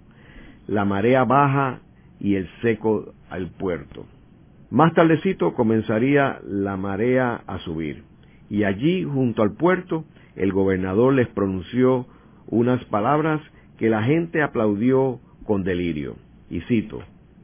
[0.68, 1.80] la marea baja
[2.20, 4.06] y el seco al puerto.
[4.70, 8.04] Más tardecito comenzaría la marea a subir,
[8.50, 10.04] y allí, junto al puerto,
[10.36, 12.06] el gobernador les pronunció
[12.48, 13.40] unas palabras
[13.78, 16.16] que la gente aplaudió con delirio.
[16.50, 17.00] Y cito,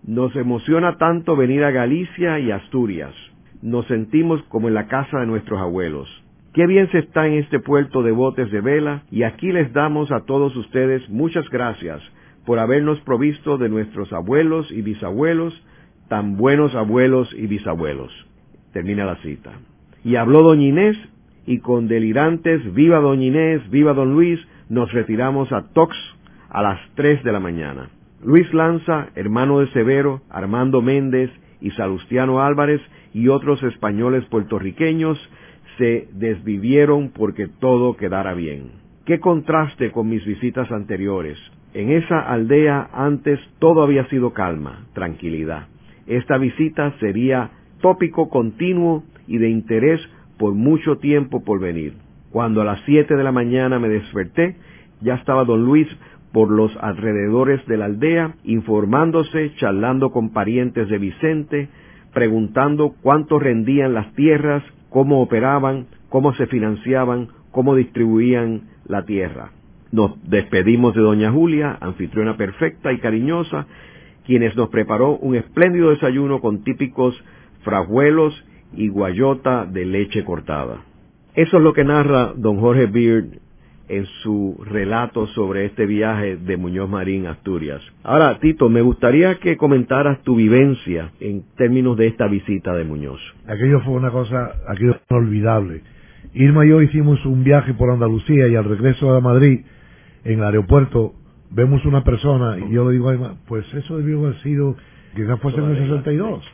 [0.07, 3.15] Nos emociona tanto venir a Galicia y Asturias.
[3.63, 6.09] Nos sentimos como en la casa de nuestros abuelos.
[6.53, 10.13] Qué bien se está en este puerto de botes de vela y aquí les damos
[10.13, 12.01] a todos ustedes muchas gracias
[12.47, 15.61] por habernos provisto de nuestros abuelos y bisabuelos,
[16.09, 18.13] tan buenos abuelos y bisabuelos.
[18.73, 19.53] Termina la cita.
[20.05, 20.97] Y habló doña Inés
[21.47, 24.39] y con delirantes viva doña Inés, viva don Luis,
[24.75, 25.97] nos retiramos a Tox
[26.51, 27.91] a las tres de la mañana.
[28.25, 32.81] Luis Lanza, hermano de Severo, Armando Méndez y Salustiano Álvarez
[33.13, 35.17] y otros españoles puertorriqueños
[35.79, 38.73] se desvivieron porque todo quedara bien.
[39.05, 41.39] Qué contraste con mis visitas anteriores.
[41.73, 45.69] En esa aldea antes todo había sido calma, tranquilidad.
[46.07, 47.51] Esta visita sería
[47.81, 50.01] tópico continuo y de interés
[50.39, 52.04] por mucho tiempo por venir.
[52.35, 54.57] Cuando a las siete de la mañana me desperté,
[55.01, 55.87] ya estaba don Luis
[56.33, 61.69] por los alrededores de la aldea, informándose, charlando con parientes de Vicente,
[62.13, 69.53] preguntando cuánto rendían las tierras, cómo operaban, cómo se financiaban, cómo distribuían la tierra.
[69.93, 73.69] Nos despedimos de doña Julia, anfitriona perfecta y cariñosa,
[74.27, 77.15] quienes nos preparó un espléndido desayuno con típicos
[77.63, 78.35] frajuelos
[78.73, 80.81] y guayota de leche cortada.
[81.35, 83.41] Eso es lo que narra don Jorge Beard
[83.89, 87.83] en su relato sobre este viaje de Muñoz Marín a Asturias.
[88.05, 93.21] Ahora, Tito, me gustaría que comentaras tu vivencia en términos de esta visita de Muñoz.
[93.49, 95.83] Aquello fue una cosa, aquello inolvidable.
[96.35, 99.63] Irma y yo hicimos un viaje por Andalucía y al regreso a Madrid,
[100.23, 101.15] en el aeropuerto,
[101.51, 104.77] vemos una persona y yo le digo a Irma, pues eso debió haber sido,
[105.17, 106.45] quizás fuese en el 62.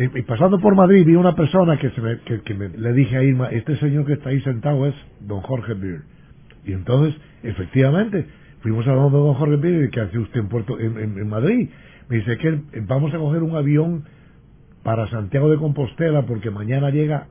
[0.00, 3.22] Y, pasando por Madrid vi una persona que, se me, que, me, le dije a
[3.24, 6.02] Irma, este señor que está ahí sentado es don Jorge Beard
[6.68, 8.26] y entonces, efectivamente,
[8.60, 11.70] fuimos a donde don Jorge Pérez, que hace usted en, Puerto, en, Madrid.
[12.10, 14.04] Me dice que vamos a coger un avión
[14.82, 17.28] para Santiago de Compostela porque mañana llega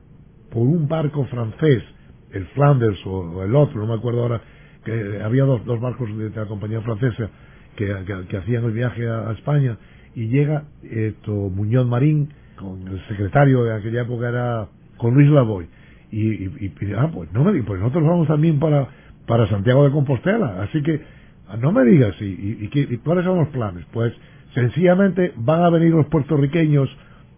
[0.50, 1.84] por un barco francés,
[2.32, 4.42] el Flanders o, el otro, no me acuerdo ahora,
[4.84, 7.30] que había dos, dos barcos de, la compañía francesa
[7.76, 7.94] que,
[8.28, 9.78] que, hacían el viaje a, España
[10.16, 15.66] y llega esto Muñoz Marín con el secretario de aquella época era con Luis Lavoy
[16.10, 18.88] y, y, ah pues no me pues nosotros vamos también para
[19.28, 20.62] para Santiago de Compostela.
[20.62, 21.00] Así que
[21.46, 23.84] ah, no me digas, ¿y, y, cuáles son los planes?
[23.92, 24.12] Pues
[24.54, 26.88] sencillamente van a venir los puertorriqueños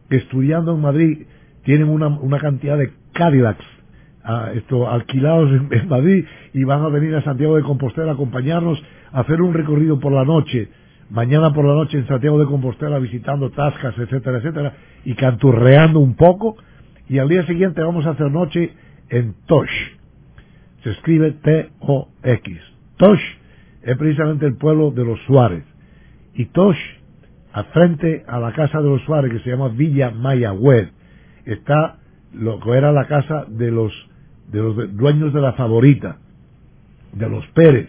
[0.09, 1.27] que estudiando en Madrid
[1.65, 3.65] tienen una, una cantidad de Cadillacs
[4.25, 8.83] ah, esto, alquilados en, Madrid y van a venir a Santiago de Compostela a acompañarnos
[9.13, 10.69] a hacer un recorrido por la noche,
[11.11, 16.15] mañana por la noche en Santiago de Compostela visitando tascas, etcétera, etcétera, y canturreando un
[16.15, 16.57] poco,
[17.09, 18.73] y al día siguiente vamos a hacer noche
[19.09, 19.71] en Tosh,
[20.83, 22.59] se escribe T-O-X.
[22.97, 23.21] Tosh
[23.83, 25.65] es precisamente el pueblo de los Suárez.
[26.35, 26.79] Y Tosh,
[27.53, 30.91] al frente a la casa de los Suárez, que se llama Villa Mayagüez,
[31.45, 31.99] está
[32.33, 33.93] lo que era la casa de los,
[34.53, 36.19] de los dueños de la favorita,
[37.13, 37.89] de los Pérez,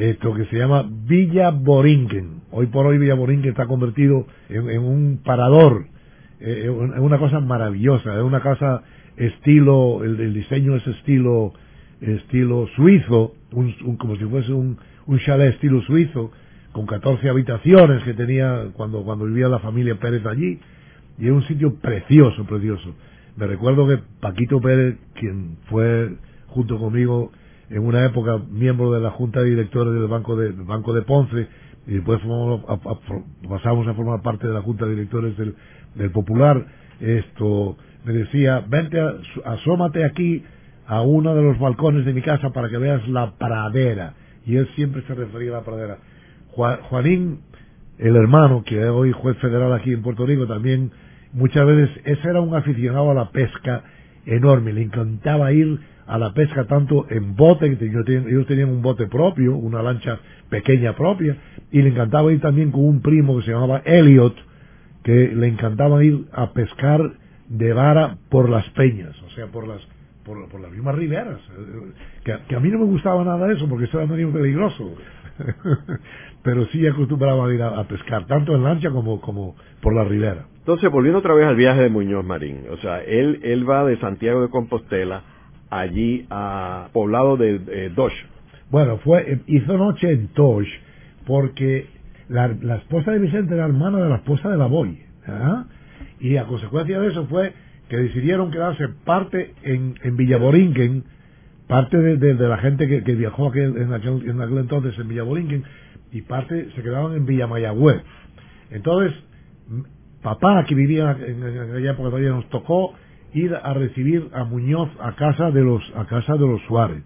[0.00, 2.42] esto que se llama Villa Boringen.
[2.50, 5.86] Hoy por hoy Villa Boringen está convertido en, un parador,
[6.40, 8.82] eh, en una cosa maravillosa, es una casa
[9.16, 11.52] estilo, el diseño es estilo
[12.00, 16.30] estilo suizo, un, como si fuese un, un chalet estilo suizo,
[16.72, 20.58] con 14 habitaciones que tenía cuando, cuando vivía la familia Pérez allí,
[21.18, 22.94] y es un sitio precioso, precioso.
[23.36, 26.16] Me recuerdo que Paquito Pérez, quien fue
[26.48, 27.32] junto conmigo
[27.70, 31.46] en una época miembro de la Junta de Directores del Banco de, Banco de Ponce,
[31.86, 32.20] y después
[33.48, 35.54] pasamos a formar parte de la Junta de Directores del,
[36.10, 36.66] Popular,
[37.00, 39.00] esto me decía, vente,
[39.44, 40.44] asómate aquí
[40.86, 44.14] a uno de los balcones de mi casa para que veas la pradera.
[44.46, 45.98] Y él siempre se refería a la pradera.
[46.52, 47.40] Juanín,
[47.98, 50.90] el hermano, que es hoy juez federal aquí en Puerto Rico, también
[51.32, 53.82] muchas veces, ese era un aficionado a la pesca
[54.26, 55.80] enorme, le encantaba ir
[56.10, 61.36] a la pesca tanto en bote, ellos tenían un bote propio, una lancha pequeña propia,
[61.70, 64.34] y le encantaba ir también con un primo que se llamaba Elliot,
[65.04, 67.12] que le encantaba ir a pescar
[67.48, 69.80] de vara por las peñas, o sea, por las
[70.24, 71.38] por, por las mismas riberas.
[72.24, 74.96] Que, a mí no me gustaba nada eso porque eso era muy peligroso.
[76.42, 80.46] Pero sí acostumbraba a ir a, pescar, tanto en lancha como, como por la ribera.
[80.58, 83.96] Entonces, volviendo otra vez al viaje de Muñoz Marín, o sea, él, él va de
[83.98, 85.22] Santiago de Compostela
[85.70, 88.14] allí a poblado de eh, Dosh.
[88.70, 90.68] Bueno, fue, hizo noche en Tosh
[91.26, 91.86] porque
[92.28, 94.98] la, esposa de Vicente era hermana de la esposa de la Boy.
[96.20, 97.52] Y a consecuencia de eso fue
[97.88, 101.04] que decidieron quedarse parte en, en Villaborinquen,
[101.66, 105.64] parte de, la gente que, viajó aquel, en, aquel, entonces en Villaborinquen,
[106.12, 108.02] y parte se quedaban en Villamayagüez.
[108.70, 109.12] Entonces,
[110.22, 112.94] papá que vivía en, aquella época todavía nos tocó
[113.32, 117.02] ir a recibir a Muñoz a casa de los a casa de los Suárez.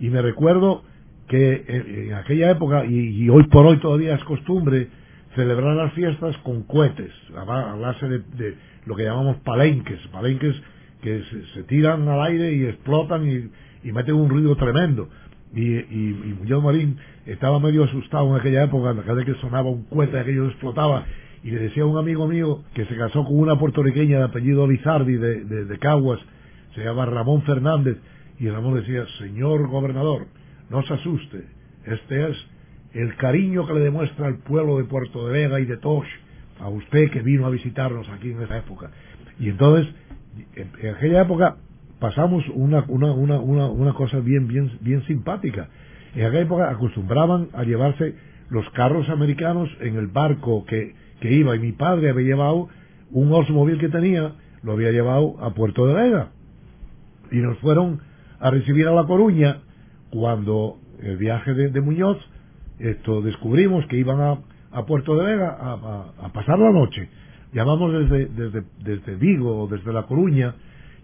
[0.00, 0.82] Y me recuerdo
[1.28, 4.88] que en, aquella época y, hoy por hoy todavía es costumbre
[5.34, 8.54] celebrar las fiestas con cohetes hablarse de, de
[8.86, 10.54] lo que llamamos palenques palenques
[11.02, 11.22] que
[11.54, 15.08] se, tiran al aire y explotan y, y meten un ruido tremendo.
[15.54, 19.70] Y, y, y Muñoz Marín estaba medio asustado en aquella época, cada vez que sonaba
[19.70, 21.06] un cohete aquello explotaba
[21.46, 24.66] y le decía a un amigo mío que se casó con una puertorriqueña de apellido
[24.66, 26.18] Lizardi de, de, Caguas,
[26.74, 27.98] se llama Ramón Fernández,
[28.40, 30.26] y Ramón decía, señor gobernador,
[30.70, 31.44] no se asuste,
[31.84, 32.36] este es
[32.94, 36.08] el cariño que le demuestra el pueblo de Puerto de Vega y de Tosh
[36.58, 38.90] a usted que vino a visitarnos aquí en esa época.
[39.38, 39.94] Y entonces,
[40.56, 41.58] en, aquella época
[42.00, 45.68] pasamos una, una, una, una, cosa bien, bien, bien simpática.
[46.16, 48.16] En aquella época acostumbraban a llevarse
[48.50, 52.68] los carros americanos en el barco que que iba y mi padre había llevado
[53.10, 56.30] un Oldsmobile que tenía, lo había llevado a Puerto de Vega.
[57.30, 58.00] Y nos fueron
[58.40, 59.58] a recibir a La Coruña
[60.10, 62.18] cuando el viaje de, Muñoz,
[62.78, 64.38] esto descubrimos que iban a,
[64.72, 67.08] a Puerto de Vega a, pasar la noche.
[67.52, 70.54] Llamamos desde, desde, desde Vigo o desde La Coruña,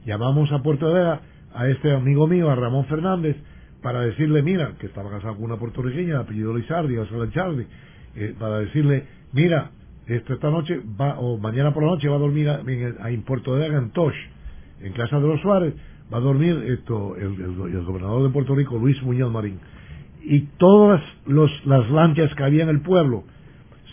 [0.05, 1.21] llamamos a Puerto de Vega
[1.55, 3.37] a este amigo mío, a Ramón Fernández,
[3.83, 7.67] para decirle, mira, que estaba casado con una puertorriqueña, apellido Lizardi, o Charlie,
[8.15, 9.71] eh, para decirle, mira,
[10.17, 13.67] esta noche va, o mañana por la noche va a dormir a, en, Puerto de
[13.67, 14.15] en Tosh,
[14.81, 15.75] en Casa de los Suárez,
[16.13, 19.59] va a dormir esto, el, gobernador de Puerto Rico, Luis Muñoz Marín.
[20.23, 23.25] Y todas las lanchas que había en el pueblo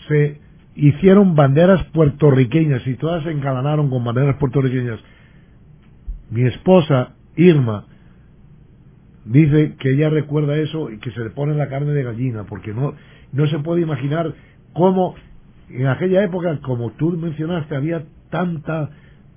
[0.08, 0.38] se
[0.76, 5.00] hicieron banderas puertorriqueñas y todas se encalanaron con banderas puertorriqueñas.
[6.30, 7.86] Mi esposa, Irma,
[9.24, 12.72] dice que ella recuerda eso y que se le pone la carne de gallina, porque
[12.72, 12.94] no,
[13.32, 14.34] no se puede imaginar
[14.72, 15.14] cómo
[15.72, 18.90] en aquella época, como tú mencionaste, había tanta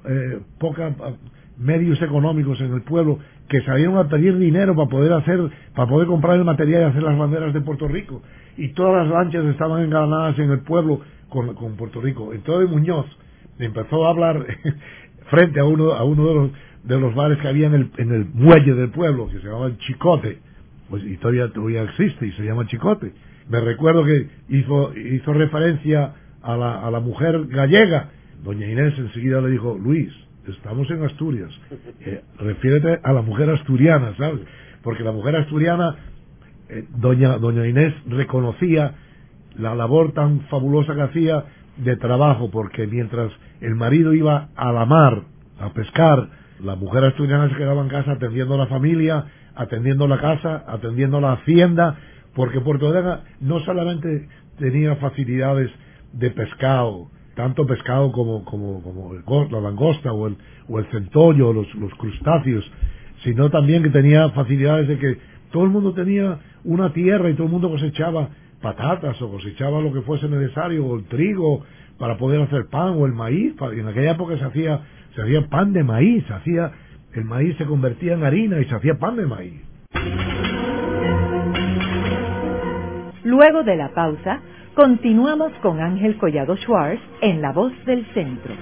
[0.05, 1.15] eh, poca eh,
[1.57, 5.39] medios económicos en el pueblo que salieron a pedir dinero para poder hacer,
[5.75, 8.21] para poder comprar el material y hacer las banderas de Puerto Rico.
[8.57, 12.33] Y todas las lanchas estaban engalanadas en el pueblo con, con Puerto Rico.
[12.33, 13.05] Entonces Muñoz
[13.59, 14.45] empezó a hablar
[15.29, 16.51] frente a uno, a uno de los,
[16.83, 19.71] de los bares que había en el, en el muelle del pueblo, que se llamaba
[19.77, 20.39] Chicote,
[20.89, 23.13] pues y todavía, todavía existe y se llama Chicote.
[23.49, 26.13] Me recuerdo que hizo, hizo referencia
[26.43, 28.09] a la, a la mujer gallega.
[28.43, 30.13] Doña Inés enseguida le dijo, Luis,
[30.47, 31.51] estamos en Asturias,
[32.01, 34.41] eh, refiérete a la mujer asturiana, ¿sabes?
[34.83, 35.95] Porque la mujer asturiana,
[36.69, 38.95] eh, doña, doña Inés reconocía
[39.57, 41.45] la labor tan fabulosa que hacía
[41.77, 43.31] de trabajo, porque mientras
[43.61, 45.23] el marido iba a la mar
[45.59, 46.29] a pescar,
[46.59, 49.25] la mujer asturiana se quedaba en casa atendiendo a la familia,
[49.55, 51.97] atendiendo la casa, atendiendo la hacienda,
[52.35, 54.27] porque Puerto Vega no solamente
[54.57, 55.71] tenía facilidades
[56.13, 59.13] de pescado, tanto pescado como, como, como
[59.51, 60.37] la langosta o el,
[60.67, 62.69] o el centollo, los, los crustáceos,
[63.23, 65.17] sino también que tenía facilidades de que
[65.51, 68.29] todo el mundo tenía una tierra y todo el mundo cosechaba
[68.61, 71.63] patatas o cosechaba lo que fuese necesario, o el trigo
[71.97, 73.53] para poder hacer pan o el maíz.
[73.73, 74.81] En aquella época se hacía,
[75.15, 76.71] se hacía pan de maíz, se hacía,
[77.13, 79.61] el maíz se convertía en harina y se hacía pan de maíz.
[83.23, 84.41] Luego de la pausa,
[84.75, 88.55] Continuamos con Ángel Collado Schwartz en La Voz del Centro.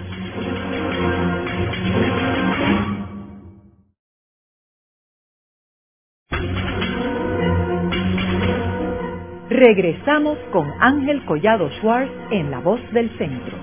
[9.49, 13.57] Regresamos con Ángel Collado Schwartz en La Voz del Centro.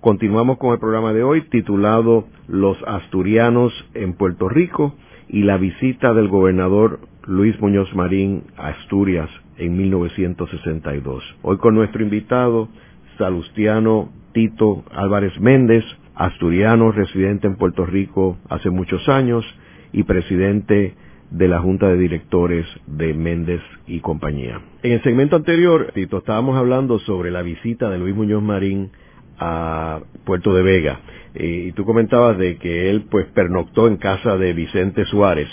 [0.00, 4.96] Continuamos con el programa de hoy titulado Los asturianos en Puerto Rico
[5.28, 11.22] y la visita del gobernador Luis Muñoz Marín Asturias en 1962.
[11.42, 12.68] Hoy con nuestro invitado,
[13.16, 15.84] Salustiano Tito Álvarez Méndez,
[16.16, 19.44] asturiano residente en Puerto Rico hace muchos años
[19.92, 20.94] y presidente
[21.30, 24.60] de la Junta de Directores de Méndez y compañía.
[24.82, 28.90] En el segmento anterior, Tito, estábamos hablando sobre la visita de Luis Muñoz Marín
[29.38, 31.00] a Puerto de Vega.
[31.34, 35.48] Eh, y tú comentabas de que él pues pernoctó en casa de Vicente Suárez,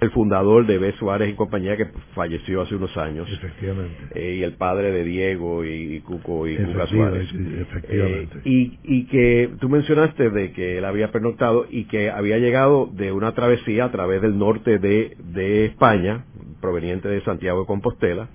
[0.00, 0.92] el fundador de B.
[0.92, 3.28] Suárez y compañía que falleció hace unos años.
[3.30, 3.96] Efectivamente.
[4.14, 7.28] Eh, y el padre de Diego y, Cuco y Cuca Suárez.
[7.32, 8.38] Efectivamente.
[8.38, 12.88] Eh, y, y que tú mencionaste de que él había pernoctado y que había llegado
[12.92, 16.24] de una travesía a través del norte de, de España,
[16.60, 18.28] proveniente de Santiago de Compostela,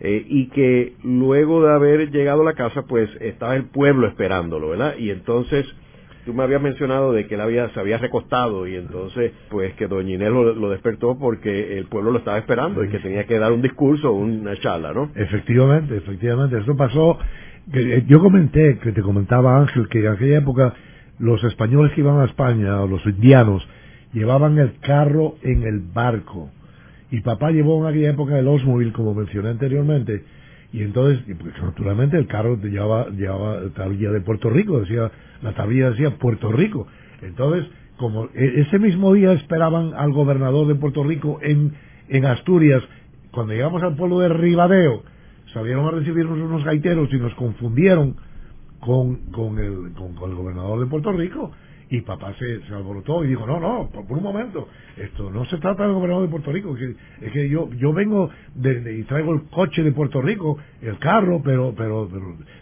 [0.00, 4.70] eh, y que luego de haber llegado a la casa, pues estaba el pueblo esperándolo,
[4.70, 4.96] ¿verdad?
[4.98, 5.64] Y entonces
[6.24, 9.88] Tú me habías mencionado de que él había, se había recostado y entonces, pues que
[9.88, 13.52] Doña Inés lo, despertó porque el pueblo lo estaba esperando y que tenía que dar
[13.52, 15.10] un discurso, una charla, ¿no?
[15.16, 16.58] Efectivamente, efectivamente.
[16.58, 17.18] Eso pasó.
[17.72, 20.74] Eh, yo comenté, que te comentaba Ángel, que en aquella época
[21.18, 23.66] los españoles que iban a España, o los indianos,
[24.12, 26.50] llevaban el carro en el barco.
[27.10, 30.24] Y papá llevó en aquella época el Osmobile, como mencioné anteriormente,
[30.72, 31.22] y entonces,
[31.62, 35.10] naturalmente el carro llevaba, llevaba tablilla de Puerto Rico, decía,
[35.42, 36.86] la tablilla decía Puerto Rico.
[37.20, 41.74] Entonces, como e, ese mismo día esperaban al gobernador de Puerto Rico en,
[42.08, 42.82] en Asturias,
[43.32, 45.02] cuando llegamos al pueblo de Ribadeo,
[45.52, 48.16] salieron a recibirnos unos gaiteros y nos confundieron
[48.80, 51.52] con, con, el, con el gobernador de Puerto Rico
[51.92, 54.66] y papá se, alborotó y dijo, no, no, por, un momento,
[54.96, 58.98] esto no se trata del gobernador de Puerto Rico, es que yo yo vengo de,
[58.98, 62.08] y traigo el coche de Puerto Rico, el carro, pero pero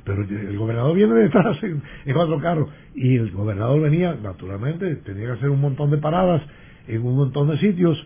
[0.04, 2.68] pero, el gobernador viene detrás en, en otro carro.
[2.96, 6.42] Y el gobernador venía, naturalmente, tenía que hacer un montón de paradas
[6.88, 8.04] en un montón de sitios,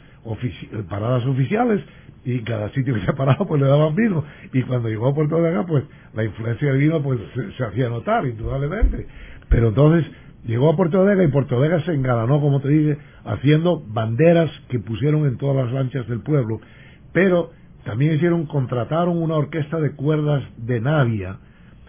[0.90, 1.82] paradas oficiales,
[2.22, 5.36] y cada sitio que se paraba pues le daban vino y cuando llegó a Puerto
[5.38, 7.20] Rico pues la influencia del vino pues
[7.56, 9.06] se hacía notar indudablemente
[9.50, 10.10] pero entonces
[10.44, 14.78] Llegó a Puerto Vega y Puerto Vega se engalanó, como te dije, haciendo banderas que
[14.78, 16.60] pusieron en todas las lanchas del pueblo,
[17.12, 17.50] pero
[17.84, 21.38] también hicieron, contrataron una orquesta de cuerdas de Navia,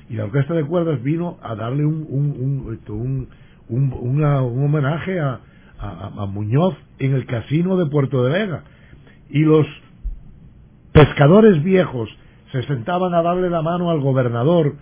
[0.10, 2.80] y la orquesta de cuerdas vino a darle un, un,
[3.68, 5.40] un, un homenaje a,
[5.80, 8.64] a, Muñoz en el casino de Puerto de Vega.
[9.30, 9.66] Y los
[10.92, 12.10] pescadores viejos
[12.52, 14.76] se sentaban a darle la mano al gobernador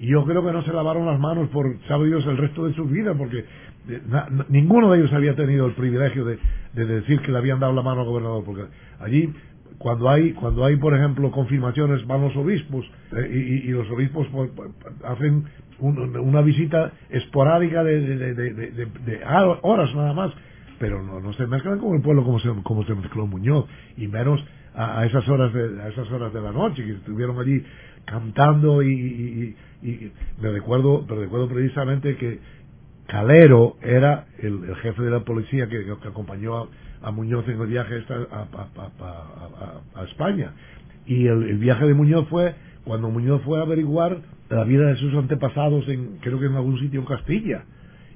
[0.00, 2.74] y yo creo que no se lavaron las manos por, sabe Dios, el resto de
[2.74, 3.44] sus vidas, porque
[3.88, 4.00] eh,
[4.48, 6.38] ninguno de ellos había tenido el privilegio de,
[6.74, 8.64] decir que le habían dado la mano al gobernador, porque
[9.00, 9.32] allí
[9.78, 12.84] cuando hay, cuando hay por ejemplo, confirmaciones, van los obispos
[13.16, 14.70] eh, y, los obispos pues, pues,
[15.04, 15.44] hacen
[15.80, 19.20] una visita esporádica de,
[19.62, 20.32] horas nada más,
[20.78, 24.44] pero no, se mezclan con el pueblo como se, como se mezcló Muñoz, y menos
[24.78, 27.62] a, esas horas de, a esas horas de la noche, que estuvieron allí
[28.04, 29.56] cantando y,
[30.40, 32.38] me recuerdo, me recuerdo precisamente que
[33.06, 36.68] Calero era el, jefe de la policía que, acompañó
[37.02, 38.04] a, Muñoz en el viaje
[39.94, 40.52] a, España.
[41.06, 42.54] Y el, viaje de Muñoz fue
[42.84, 44.18] cuando Muñoz fue a averiguar
[44.48, 47.64] la vida de sus antepasados, en, creo que en algún sitio en Castilla,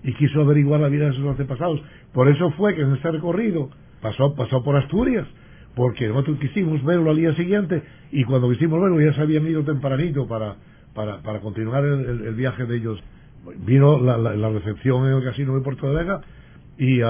[0.05, 1.83] y quiso averiguar la vida de sus antepasados.
[2.13, 3.69] Por eso fue que en este recorrido
[4.01, 5.27] pasó, pasó por Asturias,
[5.75, 9.65] porque nosotros quisimos verlo al día siguiente, y cuando quisimos verlo ya se habían ido
[9.65, 10.57] tempranito para,
[10.95, 13.03] para, para continuar el, viaje de ellos.
[13.67, 16.21] Vino la, la, recepción en el casino de Puerto de Vega
[16.79, 17.01] y,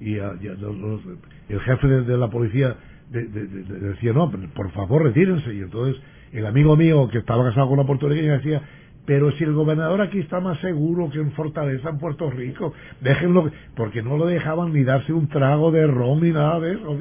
[0.00, 2.76] y, el jefe de, la policía
[3.08, 5.54] decía, no, por favor retírense.
[5.54, 6.02] Y entonces
[6.32, 8.62] el amigo mío que estaba casado con una puertorriqueña decía,
[9.06, 13.50] pero si el gobernador aquí está más seguro que en Fortaleza, en Puerto Rico, déjenlo,
[13.74, 16.98] porque no lo dejaban ni darse un trago de ron ni nada de eso.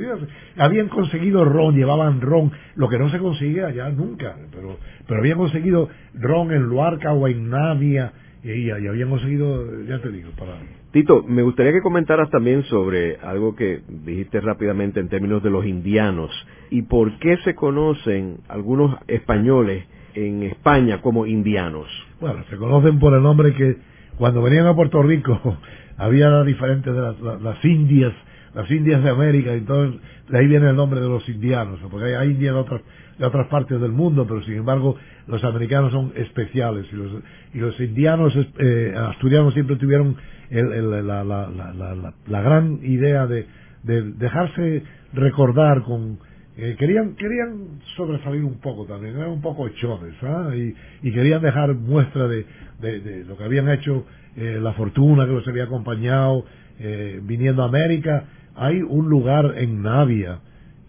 [0.58, 4.78] Habían conseguido ron, llevaban ron, lo que no se consigue allá nunca, pero,
[5.08, 10.30] pero habían conseguido ron en Luarca o en Navia, y, habían conseguido, ya te digo,
[10.38, 10.54] para...
[10.92, 15.66] Tito, me gustaría que comentaras también sobre algo que dijiste rápidamente en términos de los
[15.66, 16.32] indianos
[16.72, 21.88] y por qué se conocen algunos españoles en España como indianos?
[22.20, 23.78] Bueno, se conocen por el nombre que
[24.18, 25.40] cuando venían a Puerto Rico
[25.98, 27.02] había diferentes de
[27.42, 28.14] las, indias,
[28.54, 30.00] las indias de América, entonces
[30.30, 32.82] de ahí viene el nombre de los indianos, porque hay, indias de otras,
[33.18, 34.96] de otras partes del mundo, pero sin embargo
[35.28, 37.12] los americanos son especiales y los,
[37.54, 40.18] y los indianos eh, asturianos siempre tuvieron
[40.52, 43.46] la, la, gran idea de,
[43.84, 44.84] de dejarse
[45.14, 46.20] recordar con
[46.62, 50.52] eh, querían querían sobresalir un poco también, eran un poco chones, ¿ah?
[50.54, 52.46] y, querían dejar muestra de,
[52.82, 54.06] de, lo que habían hecho,
[54.36, 56.44] eh, la fortuna que los había acompañado
[56.80, 58.26] eh, viniendo a América.
[58.56, 60.40] Hay un lugar en Navia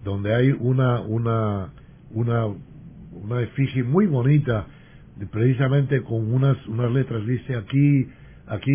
[0.03, 1.73] donde hay una una
[2.11, 2.47] una
[3.13, 4.67] una efigie muy bonita,
[5.31, 8.09] precisamente con unas unas letras dice aquí
[8.49, 8.73] aquí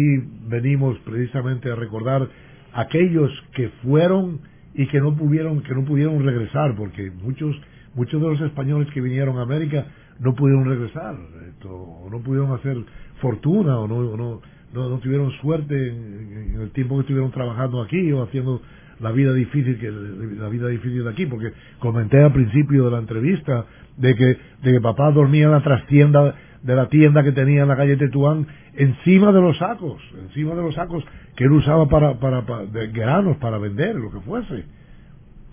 [0.48, 2.30] venimos precisamente a recordar
[2.72, 7.56] aquellos que fueron y que no pudieron que no pudieron regresar porque muchos
[7.96, 9.86] muchos de los españoles que vinieron a América
[10.20, 11.16] no pudieron regresar
[11.68, 12.78] o no pudieron hacer
[13.22, 14.42] fortuna o no no
[14.74, 18.62] no, tuvieron suerte en, el tiempo que estuvieron trabajando aquí o haciendo
[19.00, 23.00] la vida difícil que la vida difícil de aquí porque comenté al principio de la
[23.00, 23.66] entrevista
[23.98, 24.26] de que
[24.64, 26.36] de que papá dormía en la trastienda
[26.66, 30.64] de la tienda que tenía en la calle Tetuán encima de los sacos, encima de
[30.64, 31.04] los sacos
[31.36, 34.66] que él usaba para, para, de granos para vender, lo que fuese.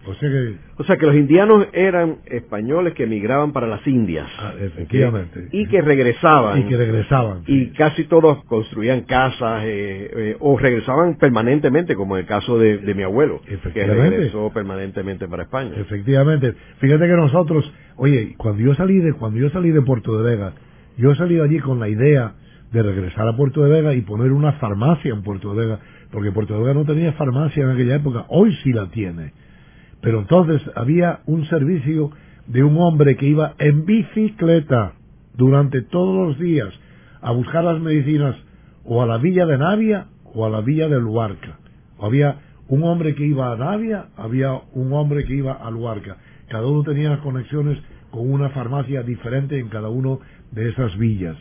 [0.05, 4.27] O sea, que, o sea que los indianos eran españoles que emigraban para las Indias.
[4.37, 5.49] Ah, efectivamente.
[5.53, 6.59] Y que regresaban.
[6.59, 7.43] Y que regresaban.
[7.47, 12.95] Y casi todos construían casas eh, eh, o regresaban permanentemente, como en el caso de,
[12.97, 13.43] mi abuelo,
[13.73, 15.71] que regresó permanentemente para España.
[15.77, 16.53] Efectivamente.
[16.79, 20.53] Fíjate que nosotros, oye, cuando yo salí de cuando yo salí de Puerto de Vega,
[20.97, 22.35] yo salí allí con la idea
[22.73, 25.81] de regresar a Puerto de Vega y poner una farmacia en Puerto de Vega,
[26.11, 29.33] porque Puerto de Vega no tenía farmacia en aquella época, hoy sí la tiene
[30.03, 32.11] pero entonces había un servicio
[32.49, 34.95] de un hombre que iba en bicicleta
[35.35, 36.69] durante todos los días
[37.23, 38.37] a buscar las medicinas
[38.85, 41.61] o a la villa de Navia o a la villa de Luarca.
[42.01, 46.17] Había un hombre que iba a Navia, había un hombre que iba a Luarca.
[46.49, 47.79] Cada uno tenía conexiones
[48.11, 50.19] con una farmacia diferente en cada uno
[50.53, 51.37] de esas villas.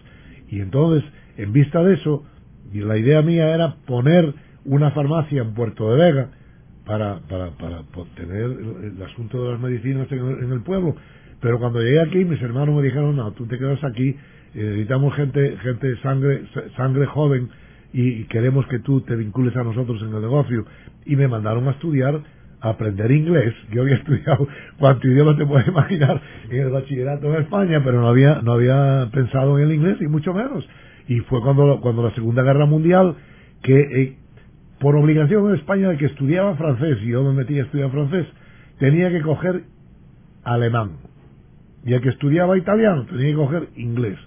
[0.49, 2.25] Y entonces, en vista de eso,
[2.73, 4.33] la idea mía era poner
[4.65, 6.29] una farmacia en Puerto de Vega,
[6.85, 7.83] para, para, para
[8.15, 10.95] tener el, asunto de las medicinas en, el pueblo.
[11.39, 14.15] Pero cuando llegué aquí, mis hermanos me dijeron, no, tú te quedas aquí, eh,
[14.53, 16.43] necesitamos gente, gente sangre,
[16.75, 17.49] sangre joven
[17.93, 20.65] y queremos que tú te vincules a nosotros en el negocio.
[21.05, 22.21] Y me mandaron a estudiar,
[22.61, 23.53] aprender inglés.
[23.71, 24.47] Yo había estudiado
[24.79, 29.09] cuánto idioma te puedes imaginar en el bachillerato en España, pero no había, no había
[29.11, 30.67] pensado en el inglés y mucho menos.
[31.07, 33.15] Y fue cuando, cuando la Segunda Guerra Mundial,
[33.63, 34.17] que eh,
[34.79, 38.27] por obligación en España el que estudiaba francés, y yo me metí a estudiar francés,
[38.79, 39.63] tenía que coger
[40.43, 40.97] alemán.
[41.83, 44.17] Y el que estudiaba italiano tenía que coger inglés.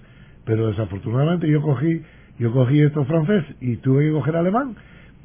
[0.45, 2.01] Pero desafortunadamente yo cogí,
[2.37, 4.75] yo cogí esto francés y tuve que coger alemán.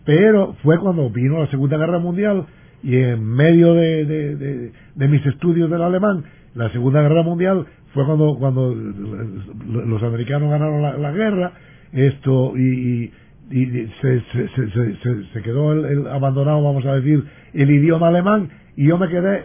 [0.05, 2.47] Pero fue cuando vino la Segunda Guerra Mundial
[2.83, 6.25] y en medio de, mis estudios del alemán,
[6.55, 11.53] la Segunda Guerra Mundial fue cuando, cuando los americanos ganaron la, guerra,
[11.93, 13.11] esto, y
[13.51, 13.67] y
[14.01, 18.97] se, se, se, se quedó el, abandonado, vamos a decir, el idioma alemán y yo
[18.97, 19.45] me quedé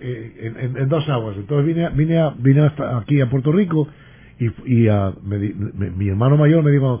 [0.00, 1.36] eh, en, dos aguas.
[1.36, 3.88] Entonces vine, vine, vine hasta aquí a Puerto Rico
[4.38, 4.88] y, y
[5.96, 7.00] mi hermano mayor me dijo,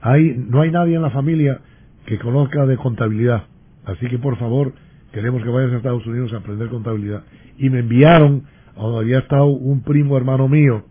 [0.00, 1.60] hay, no hay nadie en la familia
[2.06, 3.44] que conozca de contabilidad,
[3.84, 4.72] así que por favor
[5.12, 7.24] queremos que vayas a Estados Unidos a aprender contabilidad.
[7.56, 8.44] Y me enviaron
[8.76, 10.84] a donde había estado un primo hermano mío,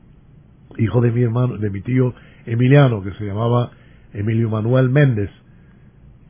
[0.77, 2.13] hijo de mi hermano, de mi tío
[2.45, 3.71] Emiliano, que se llamaba
[4.13, 5.29] Emilio Manuel Méndez,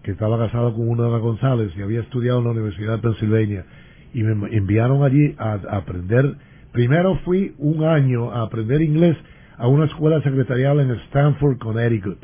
[0.04, 3.66] que estaba casado con una las González y había estudiado en la Universidad de Pensilvania,
[4.14, 6.36] y me enviaron allí a, aprender.
[6.72, 9.18] Primero fui un año a aprender inglés
[9.58, 12.18] a una escuela secretarial en Stanford, Connecticut.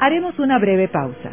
[0.00, 1.32] Haremos una breve pausa,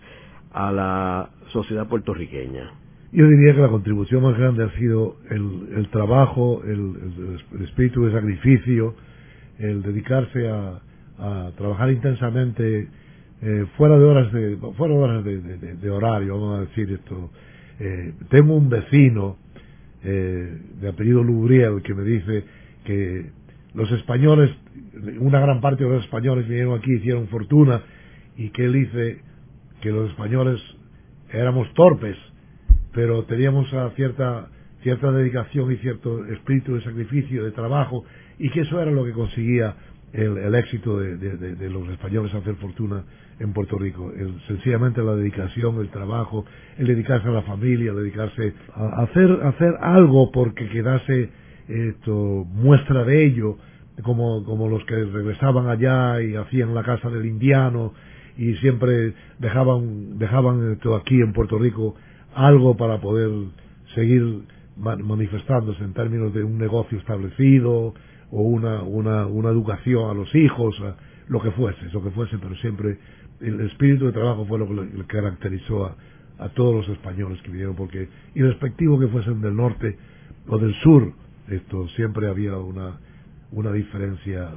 [0.54, 2.80] a la sociedad puertorriqueña?
[3.14, 8.95] Yo diría que la contribución más grande ha sido el, trabajo, el, espíritu de sacrificio,
[9.59, 10.82] el dedicarse a,
[11.55, 12.88] trabajar intensamente
[13.43, 17.30] eh, fuera de horas de fuera de horas de, horario, vamos a decir esto.
[18.30, 19.38] tengo un vecino
[20.03, 22.43] eh, de apellido Lubriel, que me dice
[22.86, 23.30] que
[23.76, 24.49] los españoles,
[25.20, 27.84] una gran parte de los españoles vinieron aquí, hicieron fortuna,
[28.36, 29.20] y que él dice
[29.82, 30.59] que los españoles
[31.32, 32.18] éramos torpes,
[32.94, 34.48] pero teníamos cierta,
[34.84, 38.04] cierta dedicación y cierto espíritu de sacrificio, de trabajo,
[38.38, 39.76] y que eso era lo que conseguía
[40.14, 43.04] el, éxito de, los españoles a hacer fortuna
[43.39, 44.12] en Puerto Rico.
[44.48, 46.46] sencillamente la dedicación, el trabajo,
[46.78, 51.30] el dedicarse a la familia, el dedicarse a hacer, hacer algo porque quedase
[51.68, 53.58] esto, muestra de ello,
[54.04, 57.94] como, como los que regresaban allá y hacían la casa del indiano,
[58.38, 61.96] y siempre dejaban, dejaban esto aquí en Puerto Rico
[62.34, 63.29] algo para poder
[63.95, 64.43] seguir
[64.77, 67.93] manifestándose en términos de un negocio establecido
[68.32, 70.75] o una, una, una educación a los hijos,
[71.27, 72.97] lo que fuese, lo que fuese, pero siempre
[73.41, 75.95] el espíritu de trabajo fue lo que caracterizó a,
[76.39, 79.97] a todos los españoles que vinieron, porque irrespectivo que fuesen del norte
[80.47, 81.13] o del sur,
[81.47, 82.99] esto siempre había una,
[83.51, 84.49] una diferencia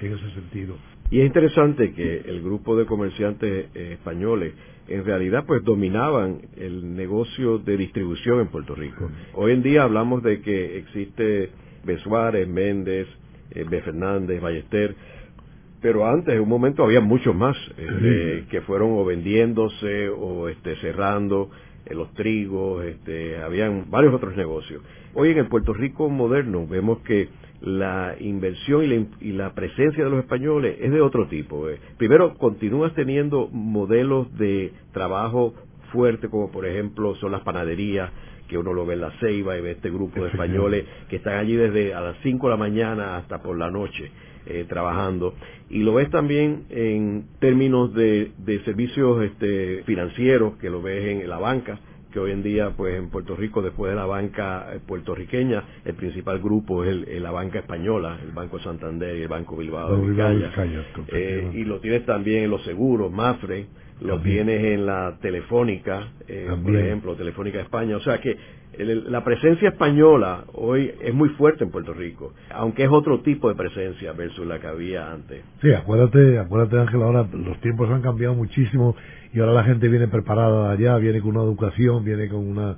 [0.00, 0.76] en ese sentido.
[1.10, 4.54] Y es interesante que el grupo de comerciantes eh, españoles
[4.86, 9.10] en realidad pues dominaban el negocio de distribución en Puerto Rico.
[9.34, 11.50] Hoy en día hablamos de que existe
[11.84, 11.98] B.
[11.98, 13.08] Suárez, Méndez,
[13.50, 13.80] eh, B.
[13.82, 14.94] Fernández, Ballester,
[15.82, 20.76] pero antes en un momento había muchos más este, que fueron o vendiéndose o este,
[20.76, 21.50] cerrando
[21.88, 24.82] los trigos, este, habían varios otros negocios.
[25.14, 27.28] Hoy en el Puerto Rico moderno vemos que
[27.60, 31.68] la inversión y la, presencia de los españoles es de otro tipo.
[31.68, 31.78] Eh.
[31.98, 35.54] Primero, continúas teniendo modelos de trabajo
[35.92, 38.10] fuerte, como por ejemplo son las panaderías,
[38.48, 41.34] que uno lo ve en la ceiba y ve este grupo de españoles que están
[41.34, 44.10] allí desde a las 5 de la mañana hasta por la noche
[44.46, 45.34] eh, trabajando.
[45.68, 48.32] Y lo ves también en términos de,
[48.64, 51.78] servicios este, financieros, que lo ves en la banca,
[52.10, 55.94] que hoy en día, pues en Puerto Rico, después de la banca eh, puertorriqueña, el
[55.94, 60.50] principal grupo es la banca española, el Banco Santander y el Banco Bilbao de
[61.12, 63.66] eh, y lo tienes también en los seguros, Mafre,
[64.00, 67.96] lo tienes en la telefónica, eh, por ejemplo, Telefónica España.
[67.96, 68.36] O sea que
[68.78, 73.54] la presencia española hoy es muy fuerte en Puerto Rico, aunque es otro tipo de
[73.54, 75.42] presencia versus la que había antes.
[75.60, 78.94] Sí, acuérdate, acuérdate Ángel, ahora los tiempos han cambiado muchísimo
[79.32, 82.76] y ahora la gente viene preparada allá, viene con una educación, viene con una,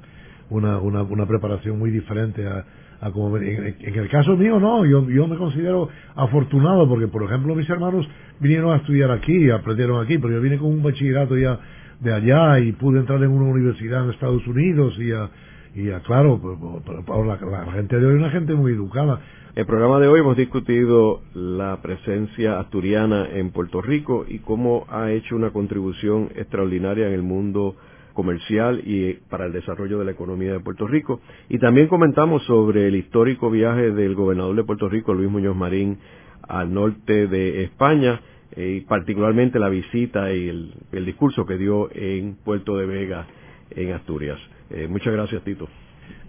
[0.51, 2.65] una, una, preparación muy diferente a,
[3.01, 7.23] a como en, en, el caso mío no, yo, yo me considero afortunado porque por
[7.23, 8.09] ejemplo mis hermanos
[8.41, 11.59] vinieron a estudiar aquí, aprendieron aquí, pero yo vine con un bachillerato ya
[12.01, 15.31] de allá y pude entrar en una universidad en Estados Unidos y a,
[15.75, 19.21] y claro, pues, pues, la, la, gente de hoy es una gente muy educada.
[19.55, 25.11] El programa de hoy hemos discutido la presencia asturiana en Puerto Rico y cómo ha
[25.13, 27.77] hecho una contribución extraordinaria en el mundo
[28.13, 31.21] comercial y para el desarrollo de la economía de Puerto Rico.
[31.49, 35.99] Y también comentamos sobre el histórico viaje del gobernador de Puerto Rico, Luis Muñoz Marín,
[36.47, 38.21] al norte de España,
[38.57, 43.27] eh, y particularmente la visita y el discurso que dio en Puerto de Vega,
[43.71, 44.39] en Asturias.
[44.73, 45.69] Eh, muchas gracias, Tito.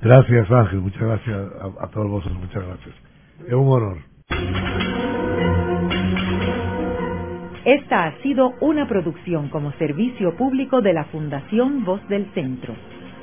[0.01, 0.81] Gracias, Ángel.
[0.81, 1.37] Muchas gracias
[1.79, 2.39] a, todos vosotros.
[2.39, 2.95] Muchas gracias.
[3.47, 3.97] Es un honor.
[7.65, 12.75] Esta ha sido una producción como servicio público de la Fundación Voz del Centro.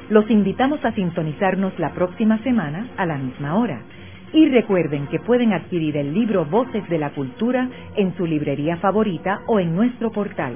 [0.08, 3.82] Los invitamos a sintonizarnos la próxima semana a la misma hora.
[4.32, 9.42] Y recuerden que pueden adquirir el libro Voces de la Cultura en su librería favorita
[9.46, 10.54] o en nuestro portal.